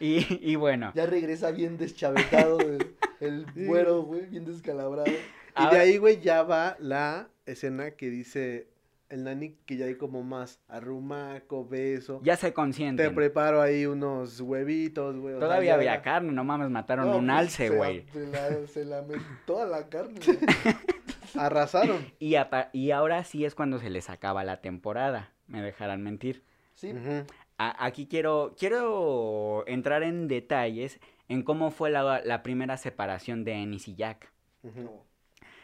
[0.00, 5.10] Y, y bueno, Ya regresa bien deschavetado el, el güero, güey, bien descalabrado.
[5.10, 8.68] Y de ahí, güey, ya va la escena que dice
[9.10, 12.20] el nani que ya hay como más arrumaco, beso.
[12.22, 13.14] ya se Te consienten.
[13.14, 15.38] preparo ahí unos huevitos, güey.
[15.38, 18.04] Todavía había carne, no mames, mataron No, un pues, alce, güey.
[18.12, 19.04] Se la, se la
[19.46, 20.20] toda la carne.
[20.24, 20.38] güey.
[21.36, 22.06] Arrasaron.
[22.18, 22.34] Y,
[22.72, 26.42] y ahora sí es cuando se les acaba la temporada, me dejarán mentir.
[26.74, 26.92] Sí.
[27.58, 33.52] A- aquí quiero, quiero entrar en detalles en cómo fue la, la primera separación de
[33.54, 34.30] Ennis y Jack.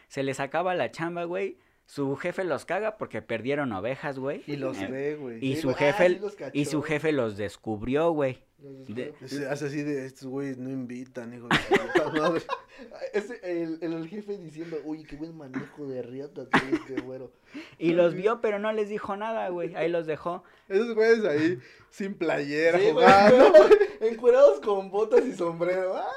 [0.07, 1.57] Se les acaba la chamba, güey.
[1.87, 4.43] Su jefe los caga porque perdieron ovejas, güey.
[4.47, 5.37] Y los Eh, ve, güey.
[5.45, 6.51] Y Sí, su güey, ah, jefe, sí los cachó.
[6.57, 8.39] y su jefe los descubrió, güey.
[8.57, 9.13] De-.
[9.27, 12.41] Se hace así de estos güeyes no invitan, hijo de madre.
[13.13, 17.31] Ese, el, el, el jefe diciendo, uy, qué buen manejo de riata este güero.
[17.77, 19.75] Y los vio, pero no les dijo nada, güey.
[19.75, 20.43] Ahí los dejó.
[20.67, 21.59] Esos güeyes ahí
[21.91, 23.53] sin playera Sí, güey, jugando.
[24.01, 25.95] encuerados con botas y sombrero.
[25.97, 26.07] ¡Ah!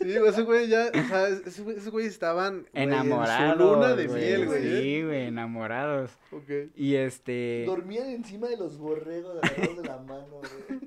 [0.00, 3.52] Sí, güey, esos güeyes ya, o sea, esos güeyes, estaban güey, Enamorados.
[3.52, 4.22] en su luna de güey.
[4.24, 4.66] miel, güey.
[4.66, 4.82] ¿eh?
[4.82, 6.10] Sí, güey, enamorados.
[6.30, 6.50] Ok.
[6.74, 7.64] Y este.
[7.66, 10.80] Dormían encima de los borregos agarrados de la mano, güey.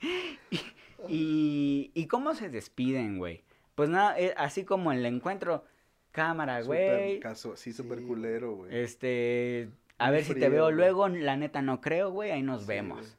[1.08, 3.42] Y, ¿Y cómo se despiden, güey?
[3.74, 5.64] Pues nada, eh, así como el encuentro,
[6.12, 7.20] cámara, Súper güey.
[7.20, 8.76] caso, sí, súper Sí, culero, güey.
[8.82, 10.76] Este, a Muy ver si te veo güey.
[10.76, 13.16] luego, la neta no creo, güey, ahí nos Sí, vemos.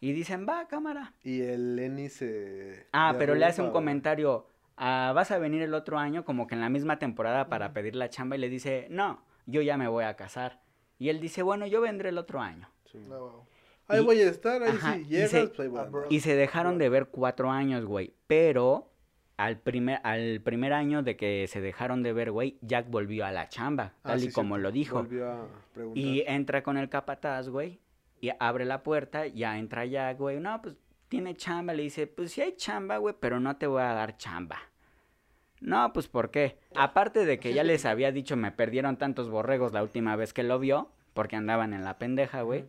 [0.00, 1.12] Y dicen, va, cámara.
[1.22, 2.86] Y el Lenny se...
[2.92, 6.54] Ah, pero le hace un comentario, ah, vas a venir el otro año, como que
[6.54, 9.88] en la misma temporada para pedir la chamba, y le dice, no, yo ya me
[9.88, 10.62] voy a casar.
[10.98, 12.68] Y él dice, bueno, yo vendré el otro año.
[12.90, 12.98] Sí.
[13.08, 13.44] No, wow.
[13.88, 15.70] Ahí Y- voy a estar, ahí Ajá, sí y se- pues.
[16.08, 18.14] Y se dejaron de ver cuatro años, güey.
[18.26, 18.90] Pero
[19.36, 23.32] al primer, al primer año de que se dejaron de ver, güey, Jack volvió a
[23.32, 24.96] la chamba, Ah, tal sí, y como lo dijo.
[24.96, 25.98] Volvió a preguntar.
[26.02, 27.80] Y entra con el capataz, güey,
[28.20, 30.40] y abre la puerta, ya entra Jack, güey.
[30.40, 30.76] No, pues
[31.08, 34.16] tiene chamba, le dice, pues sí hay chamba, güey, pero no te voy a dar
[34.16, 34.58] chamba.
[35.60, 36.58] No, pues ¿por qué?
[36.74, 40.42] Aparte de que ya les había dicho, me perdieron tantos borregos la última vez que
[40.42, 42.64] lo vio, porque andaban en la pendeja, güey.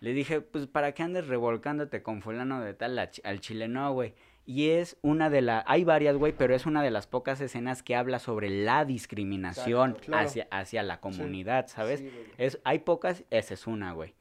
[0.00, 4.14] Le dije, pues para qué andes revolcándote con fulano de tal al chileno, güey.
[4.44, 7.84] Y es una de las, hay varias, güey, pero es una de las pocas escenas
[7.84, 10.26] que habla sobre la discriminación claro.
[10.26, 12.00] hacia, hacia la comunidad, ¿sabes?
[12.00, 12.10] Sí.
[12.38, 14.14] Es, hay pocas, esa es una, güey.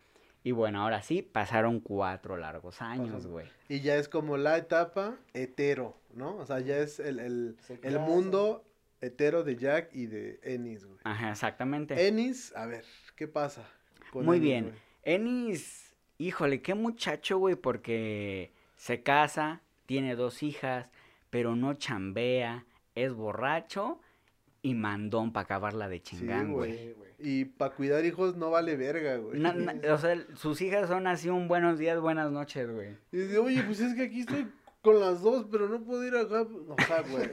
[0.44, 3.48] Y bueno, ahora sí, pasaron cuatro largos años, güey.
[3.70, 6.36] Y ya es como la etapa hetero, ¿no?
[6.38, 8.66] O sea, ya es el, el, el mundo
[9.02, 11.00] hetero de Jack y de Ennis, güey.
[11.04, 12.08] Ajá, exactamente.
[12.08, 13.64] Ennis, a ver, ¿qué pasa?
[14.12, 14.64] con Muy Ennis, bien.
[14.66, 14.76] güey?
[15.04, 20.90] Ennis, híjole, qué muchacho, güey, porque se casa, tiene dos hijas,
[21.30, 24.00] pero no chambea, es borracho
[24.64, 26.78] y mandón para acabarla de chingán, Sí, güey.
[26.78, 27.11] Sí, güey.
[27.24, 29.40] Y para cuidar hijos no vale verga, güey.
[29.40, 32.98] Na- na- o sea, sus hijas son así un buenos días, buenas noches, güey.
[33.12, 34.48] Y dice, oye, pues es que aquí estoy
[34.82, 36.42] con las dos, pero no puedo ir acá.
[36.42, 37.30] O sea, güey.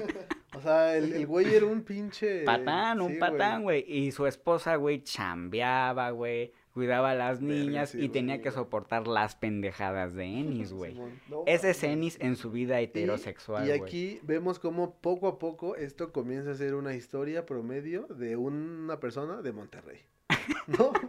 [0.54, 2.42] O sea, el, el güey era un pinche.
[2.44, 3.84] Patán, un patán, güey.
[3.86, 6.52] Y su esposa, güey, chambeaba, güey.
[6.78, 10.72] Cuidaba a las Verga, niñas sí, y güey, tenía que soportar las pendejadas de Ennis,
[10.72, 10.94] güey.
[11.28, 11.82] No Ese es.
[11.82, 16.54] Ennis en su vida heterosexual, Y aquí vemos cómo poco a poco esto comienza a
[16.54, 19.98] ser una historia promedio de una persona de Monterrey.
[20.68, 20.92] ¿No?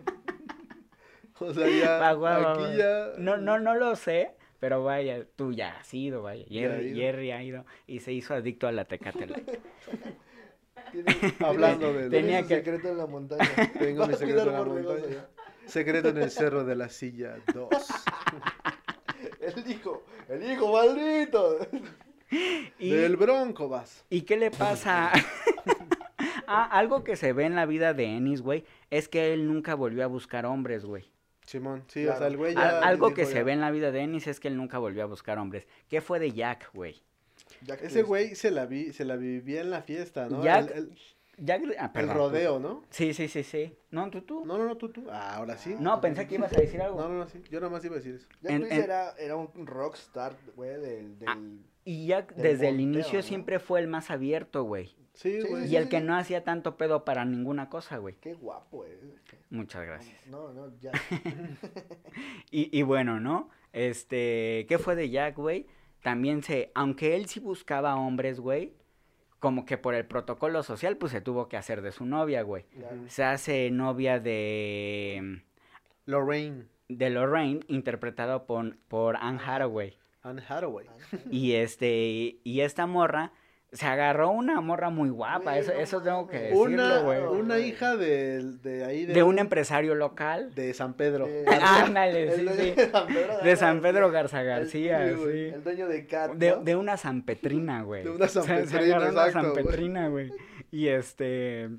[1.41, 1.99] O sea, ya.
[1.99, 2.75] Va, va, va, aquí va.
[2.75, 3.07] ya.
[3.19, 6.43] No, no, no lo sé, pero vaya, tú ya has ido, vaya.
[6.49, 6.97] Jerry, ido.
[6.97, 9.27] Jerry ha ido y se hizo adicto a la Tecate
[11.39, 13.47] Hablando de- Tenía que- secreto en la montaña.
[13.77, 15.27] Tengo mi secreto en la montaña.
[15.69, 17.69] Secreto en el cerro de la silla 2.
[19.41, 21.57] El hijo, el hijo maldito.
[22.77, 24.05] Y, Del Bronco vas.
[24.09, 25.11] ¿Y qué le pasa?
[26.47, 29.75] ah, algo que se ve en la vida de Ennis, güey, es que él nunca
[29.75, 31.09] volvió a buscar hombres, güey.
[31.45, 32.79] Simón, sí, o sea, el güey Al- ya.
[32.79, 33.31] algo dijo que ya.
[33.31, 35.67] se ve en la vida de Ennis es que él nunca volvió a buscar hombres.
[35.89, 37.01] ¿Qué fue de Jack, güey?
[37.63, 40.43] Jack Ese güey se la vi, se la vivía en la fiesta, ¿no?
[40.43, 40.97] Jack- El- el-
[41.41, 42.83] Jack, ah, El rodeo, ¿no?
[42.89, 43.75] Sí, sí, sí, sí.
[43.91, 44.45] No, tú, tú.
[44.45, 45.07] No, no, no, tú, tú.
[45.09, 45.75] Ah, ahora sí.
[45.79, 46.99] No, pensé que ibas a decir algo.
[46.99, 47.41] No, no, no, sí.
[47.49, 48.27] Yo nada más iba a decir eso.
[48.41, 51.17] Jack En- Luis en- era, era un rockstar, güey, del...
[51.19, 51.27] del...
[51.29, 51.37] Ah,
[51.85, 53.23] Y Jack Del desde el inicio ¿no?
[53.23, 54.95] siempre fue el más abierto, güey.
[55.13, 55.67] Sí, Sí, güey.
[55.69, 58.15] Y el que no hacía tanto pedo para ninguna cosa, güey.
[58.21, 58.99] Qué guapo, eh.
[59.49, 60.25] Muchas gracias.
[60.27, 60.91] No, no, ya.
[62.51, 63.49] Y, y bueno, ¿no?
[63.73, 65.67] Este, ¿qué fue de Jack, güey?
[66.01, 68.73] También se, aunque él sí buscaba hombres, güey,
[69.39, 72.63] como que por el protocolo social, pues se tuvo que hacer de su novia, güey.
[72.63, 72.97] Claro.
[73.07, 75.41] Se hace novia de,
[76.05, 76.65] Lorraine.
[76.87, 79.97] de Lorraine, interpretado por, por Anne Hathaway.
[80.21, 80.87] Anne Hathaway.
[81.31, 83.31] Y este, y esta morra,
[83.71, 87.19] se agarró una morra muy guapa, eso, no eso tengo que decirlo, Una, güey.
[87.21, 87.69] una güey.
[87.69, 89.05] hija de, de ahí.
[89.05, 90.55] De un empresario local.
[90.55, 91.27] De San Pedro.
[91.27, 92.71] Eh, Ándale, el sí, sí.
[92.71, 94.41] de San Pedro De San Pedro Garza.
[94.41, 95.49] García, sí, güey.
[95.49, 95.53] sí.
[95.55, 96.63] El dueño de Cat, De, ¿no?
[96.63, 98.03] de una sanpetrina, güey.
[98.03, 99.63] De una Se- se sanpetrina, agarró una exacto, güey.
[99.63, 100.31] sanpetrina, güey.
[100.71, 101.69] Y este...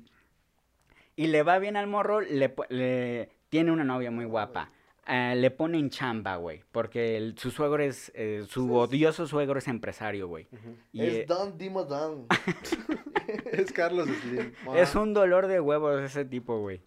[1.17, 4.71] Y le va bien al morro, le- tiene una novia muy guapa.
[5.07, 6.63] Eh, le ponen chamba, güey.
[6.71, 8.11] Porque el- su suegro es...
[8.15, 10.47] eh, su odioso suegro es empresario, güey.
[10.93, 12.27] Y, Es eh, Don Dimo Don.
[13.51, 14.53] Es Carlos Slim.
[14.75, 16.81] es un dolor de huevos ese tipo, güey.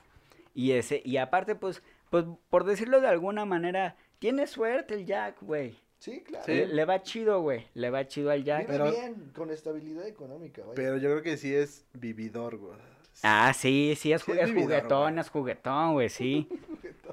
[0.55, 1.03] Y ese...
[1.05, 1.83] Y aparte, pues...
[2.11, 3.96] Pues, por decirlo de alguna manera...
[4.20, 5.77] Tiene suerte el Jack, güey.
[5.98, 6.44] Sí, claro.
[6.46, 6.53] Sí.
[6.53, 7.66] Le, le va chido, güey.
[7.74, 8.66] Le va chido al Jack.
[8.68, 10.74] Pero- bien, con estabilidad económica, vaya.
[10.77, 12.79] Pero yo creo que sí es vividor, güey.
[13.22, 15.20] Ah, sí, sí, es, es es vividor, juguetón, güey.
[15.20, 16.48] es juguetón, güey, sí.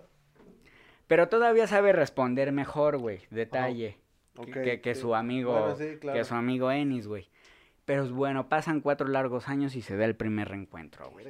[1.11, 3.97] Pero todavía sabe responder mejor, güey, detalle,
[4.45, 5.01] que- que, que sí.
[5.01, 6.17] su amigo, Bueno, sí, claro.
[6.17, 7.27] que su amigo Ennis, güey.
[7.83, 11.25] Pero bueno, pasan cuatro largos años y se da el primer reencuentro, güey.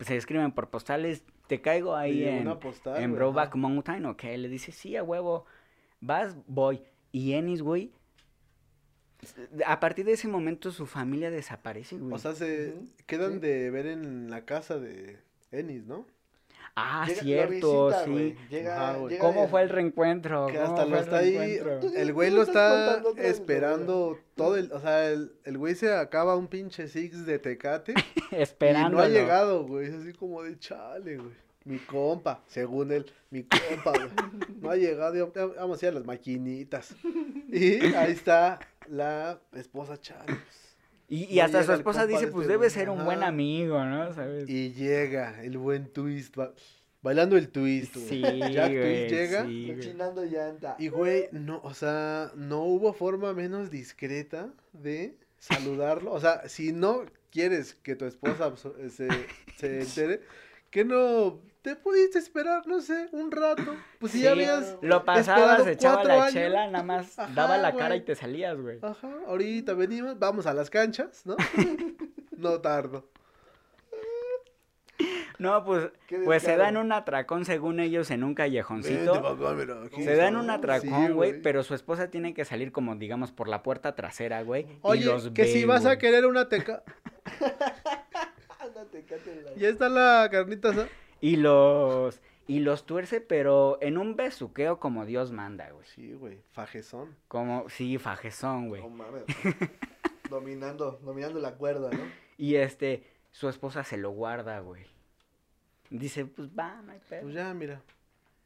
[0.00, 3.54] Se escriben por postales, te caigo ahí en, postal, en Broback.
[3.54, 5.46] Mountain, ok, le dice, sí, a huevo,
[6.02, 6.82] vas, voy.
[7.10, 7.94] Y Ennis, güey,
[9.64, 12.12] a partir de ese momento su familia desaparece, güey.
[12.12, 12.74] O sea, se
[13.06, 13.38] quedan sí.
[13.38, 15.20] de ver en la casa de
[15.52, 16.06] Ennis, ¿no?
[16.76, 18.36] Ah, Llega- cierto, visita, sí.
[18.50, 20.46] Llega, ¿Cómo fue el reencuentro?
[20.46, 21.60] Que ¿Cómo hasta fue lo el está ahí.
[21.96, 24.72] El güey lo está vez, esperando todo el.
[24.72, 27.94] O sea, el, el güey se acaba un pinche six de tecate.
[28.30, 28.90] Esperando.
[28.90, 29.88] Y no ha llegado, güey.
[29.88, 31.34] Es así como de chale, güey.
[31.64, 34.10] Mi compa, según él, mi compa, güey.
[34.60, 36.94] No ha llegado, vamos a ir a las maquinitas.
[37.48, 40.38] Y ahí está la esposa chale.
[41.10, 43.04] Y, y No hasta su esposa dice, de pues este debe ser un ajá.
[43.04, 44.14] buen amigo, ¿no?
[44.14, 44.48] ¿Sabes?
[44.48, 46.54] Y llega el buen twist, ba-
[47.02, 48.08] bailando el twist, güey.
[48.08, 49.44] Sí, Jack güey, Twist llega.
[49.44, 49.92] sí,
[50.30, 50.76] llanta.
[50.78, 56.12] Y güey, no, o sea, no hubo forma menos discreta de saludarlo.
[56.12, 59.08] O sea, si no quieres que tu esposa eh, se,
[59.56, 60.20] se entere,
[60.70, 63.76] que no te pudiste esperar, no sé, un rato.
[63.98, 64.76] Pues si Sí, ya habías.
[64.82, 66.32] Lo pasabas, echaba la años.
[66.32, 68.78] chela, nada más Ajá, daba la cara y te salías, güey.
[68.82, 71.36] Ajá, ahorita venimos, vamos a las canchas, ¿no?
[72.36, 73.08] no tardo.
[75.38, 75.88] No, pues,
[76.26, 79.22] pues se dan un atracón según ellos en un Vente callejoncito.
[79.22, 82.44] pa' acá, mira, aquí Se dan un atracón, Sí, güey, pero su esposa tiene que
[82.44, 84.64] salir como, digamos, por la puerta trasera, güey.
[84.64, 86.82] y Oye, los que si vas a querer una teca.
[89.56, 90.88] Ya está la carnita asada.
[91.20, 92.20] Y los...
[92.46, 95.86] Y los tuerce, pero en un besuqueo como Dios manda, güey.
[95.86, 97.14] Sí, güey, fajezón.
[97.28, 98.82] Como, sí, fajezón, güey.
[98.82, 99.22] No mames.
[100.28, 102.02] dominando, dominando la cuerda, ¿no?
[102.38, 104.84] Y este, su esposa se lo guarda, güey.
[105.90, 107.22] Dice, pues va, no hay pedo.
[107.22, 107.82] Pues ya, mira.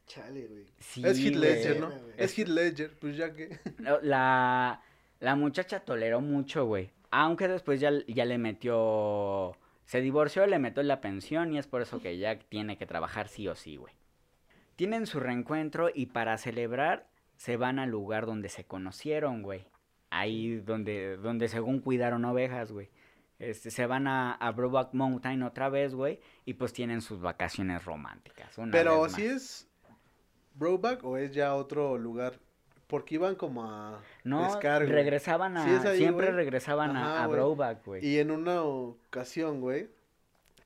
[0.07, 0.67] Chale, güey.
[0.81, 1.37] Sí, es Heath.
[1.37, 1.93] Ledger, ¿no?
[2.17, 3.59] Es Heath Ledger, pues ya que.
[4.03, 4.83] La,
[5.21, 6.91] la muchacha toleró mucho, güey.
[7.11, 9.57] Aunque después ya, ya le metió...
[9.85, 13.29] Se divorció, le metió la pensión y es por eso que Jack tiene que trabajar
[13.29, 13.95] sí o sí, güey.
[14.77, 19.67] Tienen su reencuentro y para celebrar se van al lugar donde se conocieron, güey.
[20.11, 22.91] Ahí donde, donde según cuidaron ovejas, güey.
[23.39, 24.53] Este, se van a, a
[24.93, 26.21] Mountain otra vez, güey.
[26.45, 28.57] Y pues tienen sus vacaciones románticas.
[28.59, 29.33] una Pero si más.
[29.33, 29.69] es
[30.55, 32.39] Broback o es ya otro lugar.
[32.87, 34.95] Porque iban como a No, pescar, güey.
[34.95, 35.65] regresaban a...
[35.65, 36.37] Sí, es ahí, siempre güey.
[36.37, 37.39] regresaban a, Ajá, a güey.
[37.41, 38.07] Broback, güey.
[38.07, 39.89] Y en una ocasión, güey,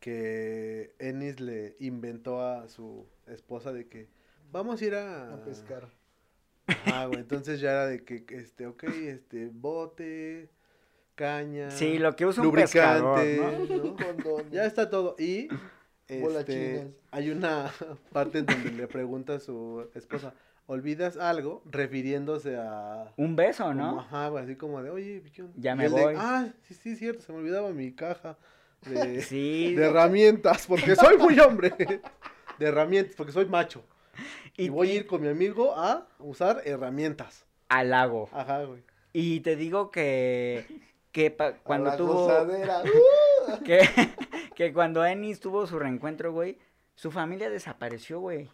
[0.00, 4.08] que Ennis le inventó a su esposa de que
[4.52, 5.88] vamos a ir a, A pescar.
[6.86, 10.48] Ah, güey, entonces ya era de que, este, ok, este, bote,
[11.14, 13.84] caña, Sí, lo que usa un pescador, lubricante, ¿no?
[13.84, 13.96] ¿no?
[13.96, 14.50] Condón.
[14.50, 15.16] Ya está todo.
[15.18, 15.48] Y
[16.08, 17.70] este, hay una
[18.12, 20.34] parte en donde le pregunta a su esposa,
[20.68, 21.62] ¿olvidas algo?
[21.64, 23.12] Refiriéndose a...
[23.16, 24.00] Un beso, como, ¿no?
[24.00, 25.54] ajá, güey, así como de, oye, ¿qué onda?".
[25.56, 26.14] Ya Y me de, voy.
[26.16, 28.36] ah, sí, sí, cierto, se me olvidaba mi caja
[28.86, 29.74] de, Sí.
[29.74, 31.72] de herramientas, porque soy muy hombre.
[32.58, 33.82] De herramientas, porque soy macho.
[34.56, 37.44] Y, Y, voy a ir con mi amigo a usar herramientas.
[37.68, 38.28] al lago.
[38.32, 38.82] Ajá, güey.
[39.12, 40.64] Y te digo que,
[41.12, 42.12] que pa- cuando a la tuvo...
[42.14, 42.82] gozadera.
[43.64, 43.88] Que,
[44.54, 46.58] que cuando Ennis tuvo su reencuentro, güey,
[46.96, 48.50] su familia desapareció, güey.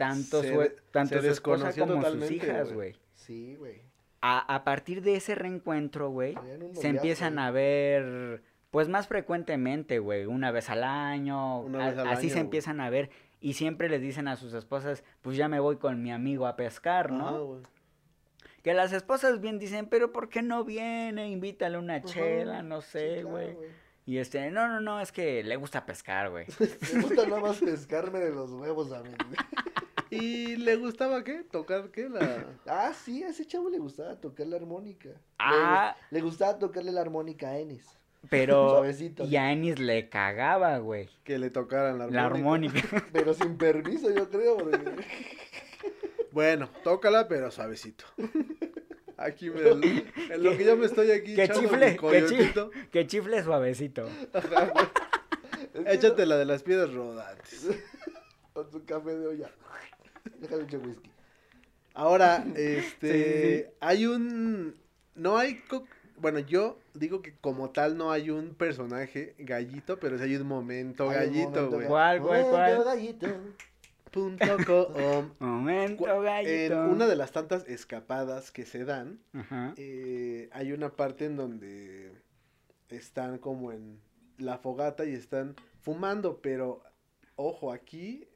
[0.00, 2.96] Tanto, Se su, tanto esposa como sus hijas, güey.
[3.14, 3.82] Sí, güey.
[4.22, 6.34] A, a partir de ese reencuentro, güey,
[6.74, 11.98] se empiezan a ver, pues más frecuentemente, güey, una vez al año, Una a- vez
[11.98, 13.10] al así año, se empiezan a ver
[13.40, 16.56] y siempre les dicen a sus esposas, pues ya me voy con mi amigo a
[16.56, 17.28] pescar, ¿no?
[17.58, 17.68] Ajá.
[18.62, 21.30] Que las esposas bien dicen, pero ¿por qué no viene?
[21.30, 23.56] Invítale una chela, no sí, sé, claro, güey.
[24.04, 26.44] Y este, no, no, no, es que le gusta pescar, güey.
[26.94, 29.10] Me gusta nada más pescarme de los huevos a mí.
[30.10, 31.44] ¿Y le gustaba qué?
[31.50, 32.08] ¿Tocar qué?
[32.08, 32.44] La...
[32.66, 35.10] Ah, sí, a ese chavo le gustaba tocar la armónica.
[35.38, 35.96] Ah.
[36.10, 37.86] Le, gustaba tocarle la armónica a Enis.
[38.28, 39.24] Pero, Suavecito.
[39.24, 42.80] y a Ennis le cagaba, güey, Que le tocaran la la armónica.
[42.80, 43.06] armónica.
[43.12, 44.56] Pero sin permiso, yo creo.
[44.56, 44.78] porque-
[46.32, 48.04] Bueno, tócala, pero suavecito.
[49.16, 49.86] Aquí, mira, en lo-
[50.34, 51.96] en lo que yo me estoy aquí que chifle, que chifle.
[51.96, 54.08] coyotito, que chifle suavecito.
[55.86, 57.68] échate la de las piedras rodantes.
[58.52, 59.50] Con su café de olla.
[60.40, 61.10] Déjale echar whisky.
[61.94, 64.74] Ahora, este, Sí, hay un,
[65.14, 65.84] no hay, co-
[66.16, 70.46] bueno, yo digo que como tal no hay un personaje gallito, pero sí hay un
[70.46, 71.86] momento Hay un gallito, momento güey.
[71.88, 72.84] ¿Cuál, cuál, Momento cuál?
[72.84, 73.26] gallito.
[74.10, 75.30] Punto com.
[75.38, 76.50] Momento, gallito.
[76.84, 79.74] En una de las tantas escapadas que se dan, Ajá.
[79.76, 82.12] eh, hay una parte en donde
[82.88, 84.00] están como en
[84.38, 86.82] la fogata y están fumando, pero
[87.36, 88.26] ojo, aquí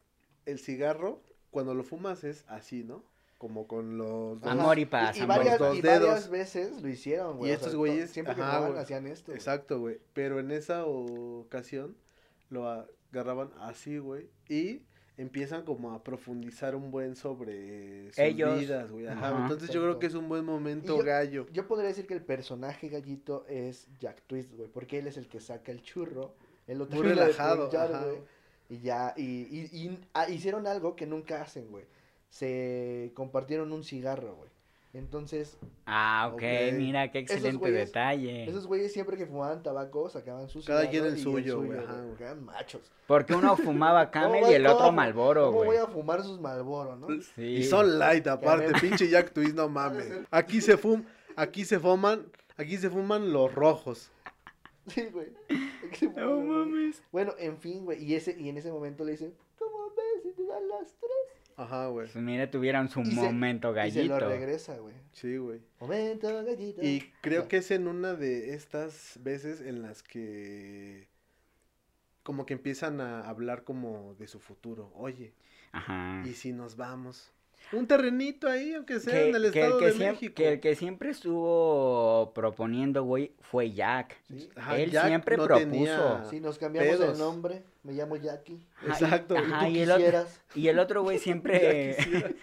[0.46, 1.22] el cigarro,
[1.54, 3.02] cuando lo fumas es así, ¿no?
[3.38, 6.00] Como con los dos- Amor y paz, Y, amor varias, dos y dedos.
[6.02, 7.50] varias veces lo hicieron, güey.
[7.50, 8.78] Y estos to- güeyes, Siempre que ajá, güey.
[8.78, 9.32] hacían esto.
[9.32, 9.98] Exacto, güey.
[10.12, 11.96] Pero en esa ocasión
[12.50, 14.28] lo agarraban así, güey.
[14.48, 14.82] Y
[15.16, 18.58] empiezan como a profundizar un buen sobre sus Ellos.
[18.58, 19.06] vidas, güey.
[19.06, 19.42] Ajá, Ajá.
[19.42, 21.46] Entonces yo creo que es un buen momento yo- gallo.
[21.52, 24.68] Yo podría decir que el personaje gallito es Jack Twist, güey.
[24.68, 26.34] Porque él es el que saca el churro.
[26.66, 28.06] Él lo Muy relajado, ajá.
[28.68, 31.85] Y ya, y, y, y- ah, hicieron algo que nunca hacen, güey.
[32.31, 34.50] Se compartieron un cigarro, güey.
[34.92, 36.72] Entonces, Ah, ok, Ok.
[36.74, 38.44] mira, qué Esos excelente güeyes- detalle.
[38.48, 42.05] esos güeyes siempre que fumaban tabaco sacaban su Cada quien el suyo, güey, ajá, güey,
[42.11, 42.22] güey.
[42.22, 42.92] Eran machos.
[43.09, 45.79] Porque uno fumaba ¿Cómo Camel y el otro Malboro, ¿Cómo voy güey.
[45.79, 47.09] a fumar sus Malboro, no?
[47.35, 47.42] Sí.
[47.42, 50.07] Y son light aparte, pinche Jack Twist, no mames.
[50.31, 51.03] Aquí se fum,
[51.37, 54.11] aquí se fuman, aquí se fuman los rojos.
[54.87, 55.27] Sí, güey.
[55.94, 57.02] Se No mames.
[57.12, 58.02] Bueno, en fin, güey.
[58.02, 61.11] Y, ese, y en ese momento le dicen, ¿cómo ves si te dan las tres?
[61.57, 62.09] Ajá, güey.
[62.11, 64.28] Pues mira, tuvieron su Y se- momento Y se lo gallito.
[64.28, 64.94] regresa, güey.
[65.12, 65.61] Sí, güey.
[65.80, 66.83] Momento gallito.
[66.83, 71.09] Y creo que es en una de estas veces en las que
[72.24, 74.90] como que empiezan a hablar como de su futuro.
[74.94, 75.35] Oye,
[75.72, 76.22] Ajá.
[76.26, 77.30] ¿y si nos vamos?
[77.72, 80.35] Un terrenito ahí, aunque sea Que, en el que estado que de México.
[80.37, 84.16] que el que siempre estuvo proponiendo, güey, fue Jack.
[84.29, 84.48] Sí.
[84.57, 85.68] Ajá, Él Jack siempre no propuso.
[85.70, 87.12] tenía- Si nos cambiamos pedos.
[87.14, 88.61] el nombre, me llamo Jackie.
[88.77, 89.37] Ajá, y- Exacto.
[89.37, 90.24] ajá, tú y, el otro,
[90.55, 91.96] y el otro güey siempre,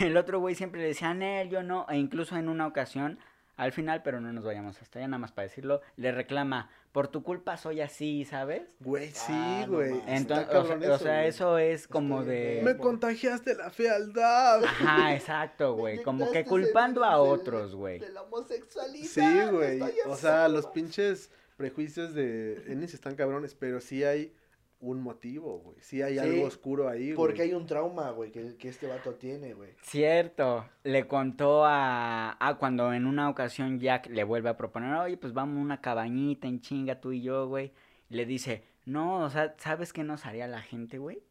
[0.00, 3.18] el otro güey siempre le decía, Nel, yo no, e incluso en una ocasión,
[3.62, 7.08] al final, pero no nos vayamos hasta allá, nada más para decirlo, le reclama, por
[7.08, 8.62] tu culpa soy así, ¿sabes?
[8.80, 10.02] Güey, sí, Ah, no güey.
[10.06, 11.28] Entonces, o sea, cabrón o sea, güey.
[11.28, 12.60] eso es como de...
[12.64, 14.64] Me contagiaste la fealdad.
[14.64, 17.98] Ajá, exacto, güey, como que culpando a otros, güey.
[18.00, 19.06] De la homosexualidad.
[19.06, 19.80] Sí, güey.
[20.06, 24.34] O sea, los pinches prejuicios de Ennis están cabrones, pero sí hay
[24.82, 25.78] un motivo, güey.
[25.80, 27.14] Sí hay Sí, algo oscuro ahí, güey.
[27.16, 29.70] Porque hay un trauma, güey, que, que este vato tiene, güey.
[29.82, 35.16] Cierto, le contó a, a cuando en una ocasión Jack le vuelve a proponer, oye,
[35.16, 37.72] pues vamos a una cabañita en chinga tú y yo, güey.
[38.10, 41.22] Y le dice, no, o sea, ¿sabes qué nos haría la gente, güey?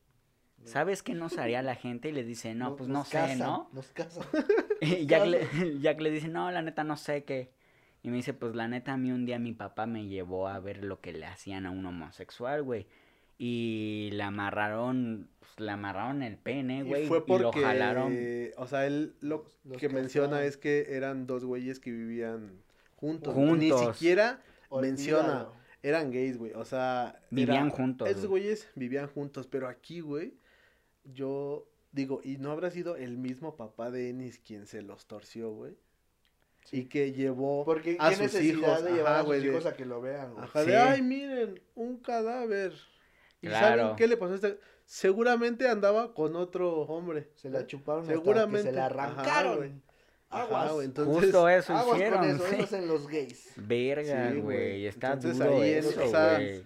[0.64, 2.10] ¿Sabes qué nos haría la gente?
[2.10, 3.70] Y le dice, no, Nos- pues no nos sé, casan, ¿no?
[3.74, 4.24] Nos casan.
[4.82, 5.48] Y Jack le,
[5.82, 7.52] Jack le dice, no, la neta no sé qué.
[8.04, 10.60] Y me dice, pues la neta a mí un día mi papá me llevó a
[10.60, 12.88] ver lo que le hacían a un homosexual, güey.
[13.44, 17.06] Y le amarraron, pues le amarraron el pene, güey.
[17.06, 18.16] Y fue y lo porque, jalaron.
[18.58, 22.62] o sea, él lo Los que menciona es que eran dos güeyes que vivían
[22.98, 23.34] juntos.
[23.34, 23.58] Juntos.
[23.58, 24.40] Ni siquiera
[24.80, 25.48] menciona,
[25.82, 26.54] eran gays, güey.
[26.54, 28.44] O sea, Vivían era- juntos, Esos güey.
[28.44, 30.36] güeyes vivían juntos, pero aquí, güey,
[31.04, 35.52] yo digo, ¿y no habrá sido el mismo papá de Ennis quien se los torció,
[35.52, 35.74] güey?
[36.72, 39.66] Y que llevó Porque a sus hijos, de llevar ajá, a sus güey, de- hijos
[39.66, 40.44] a que lo vean, güey.
[40.46, 40.70] Ajá, Sí.
[40.70, 42.74] de, ay, miren, un cadáver.
[43.42, 43.82] ¿Y Claro.
[43.82, 44.60] saben qué le pasó a este?
[44.86, 47.30] Seguramente andaba con otro hombre.
[47.36, 48.70] Se la chuparon Seguramente.
[48.70, 49.84] hasta que se la Ajá, arrancaron.
[50.30, 50.72] Ajá, Aguas.
[50.74, 52.56] güey, entonces, Justo eso Aguas hicieron, con eso, sí.
[52.56, 53.52] eso hacen los gays.
[53.58, 56.66] Verga, Sí, güey, está Entonces, duro ahí es, eso, güey.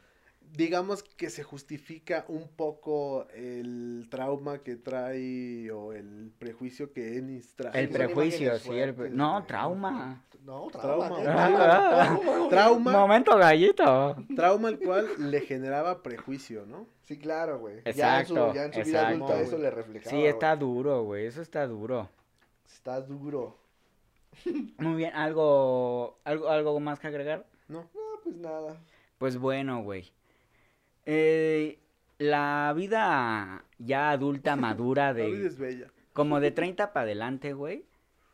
[0.56, 7.54] Digamos que se justifica un poco el trauma que trae o el prejuicio que Ennis
[7.56, 7.80] trae.
[7.80, 10.24] El prejuicio, sí, el pre- no, trauma.
[10.46, 11.10] No, Trauma.
[11.24, 12.10] trauma.
[12.10, 12.48] ¿no?
[12.50, 14.16] Trauma, Momento gallito.
[14.36, 16.86] trauma el cual le generaba prejuicio, ¿no?
[17.06, 17.78] Sí, claro, güey.
[17.78, 20.12] ya en Exacto, su, ya en su vida exacto, adulta eso le reflejaba.
[20.12, 22.10] Sí, está duro, güey, eso está duro.
[22.66, 23.58] Está duro.
[24.78, 27.46] Muy bien, ¿algo, algo, algo más que agregar?
[27.68, 27.80] No.
[27.94, 28.78] No, pues nada.
[29.18, 30.12] Pues bueno, güey.
[31.06, 31.80] Eh,
[32.18, 35.88] la vida ya adulta, madura, La vida de es bella.
[36.14, 37.86] como de 30 para adelante, güey,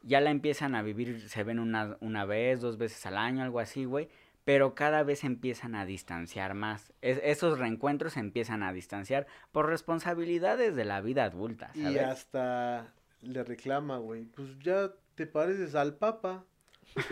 [0.03, 3.59] ya la empiezan a vivir, se ven una, una vez, dos veces al año, algo
[3.59, 4.09] así, güey,
[4.45, 6.91] pero cada vez empiezan a distanciar más.
[7.01, 12.01] Es- esos reencuentros se empiezan a distanciar por responsabilidades de la vida adulta, Y ¿sabes?
[12.03, 16.43] hasta le reclama, güey, pues ya te pareces al papa.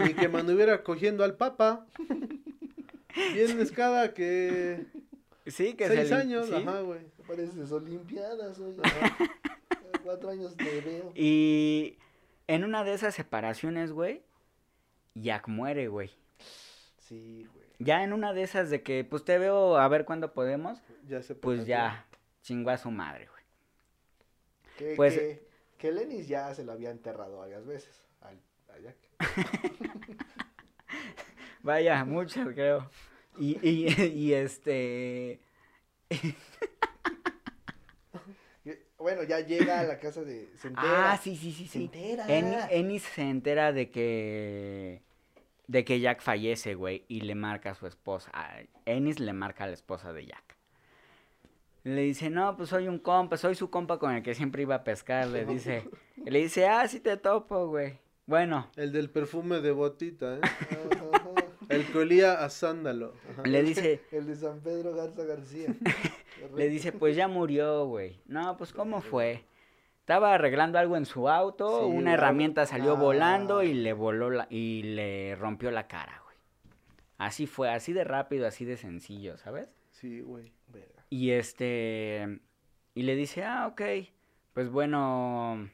[0.09, 1.85] Y que me anduviera cogiendo al papa.
[3.33, 4.85] Vienes cada que
[5.49, 6.53] Sí, que seis se años, sí.
[6.55, 7.01] ajá, güey.
[7.27, 8.77] Pareces Olimpiadas, oye.
[10.03, 11.11] Cuatro años te veo.
[11.15, 11.97] Y
[12.47, 14.23] en una de esas separaciones, güey,
[15.15, 16.11] Jack muere, güey.
[16.99, 17.65] Sí, güey.
[17.79, 21.21] Ya en una de esas de que, pues te veo a ver cuándo podemos, Ya
[21.23, 22.05] se pues ya,
[22.41, 23.43] chingó a su madre, güey.
[24.77, 25.47] Que, Pues- que,
[25.77, 28.01] que Lenis ya se lo había enterrado varias veces.
[28.21, 28.39] Al,
[28.69, 28.97] a Jack.
[31.61, 32.89] Vaya, muchas creo.
[33.39, 35.39] Y, y, y este...
[38.97, 40.49] Bueno, ya llega a la casa de.
[40.57, 41.13] Se entera.
[41.13, 41.83] Ah, sí, sí, sí, Se sí.
[41.85, 42.67] entera.
[42.69, 45.01] Ennis se entera de que...
[45.67, 48.29] De que Jack fallece, güey, y le marca a su esposa.
[48.33, 50.57] a- Ennis le marca a la esposa de Jack.
[51.85, 54.75] Le dice, no, pues soy un compa, soy su compa con el que siempre iba
[54.75, 55.87] a pescar, le dice.
[56.25, 57.99] Le dice, ah, sí te topo, güey.
[58.25, 60.41] Bueno, El del perfume de botita, ¿eh?
[61.69, 63.13] El que olía a sándalo.
[63.31, 63.43] Ajá.
[63.43, 65.67] le dice, El de San Pedro Garza García.
[66.55, 68.19] le dice, pues ya murió, güey.
[68.25, 69.45] No, pues ¿cómo fue?
[69.99, 72.99] Estaba arreglando algo en su auto, Sí, una herramienta salió Ah.
[72.99, 76.35] volando y le voló la, y le rompió la cara, güey.
[77.19, 79.67] Así fue, así de rápido, así de sencillo, ¿sabes?
[79.91, 80.51] Sí, güey.
[80.67, 81.05] Verga.
[81.11, 82.39] Y este,
[82.95, 83.81] y le dice, ah, ok,
[84.53, 85.69] pues bueno,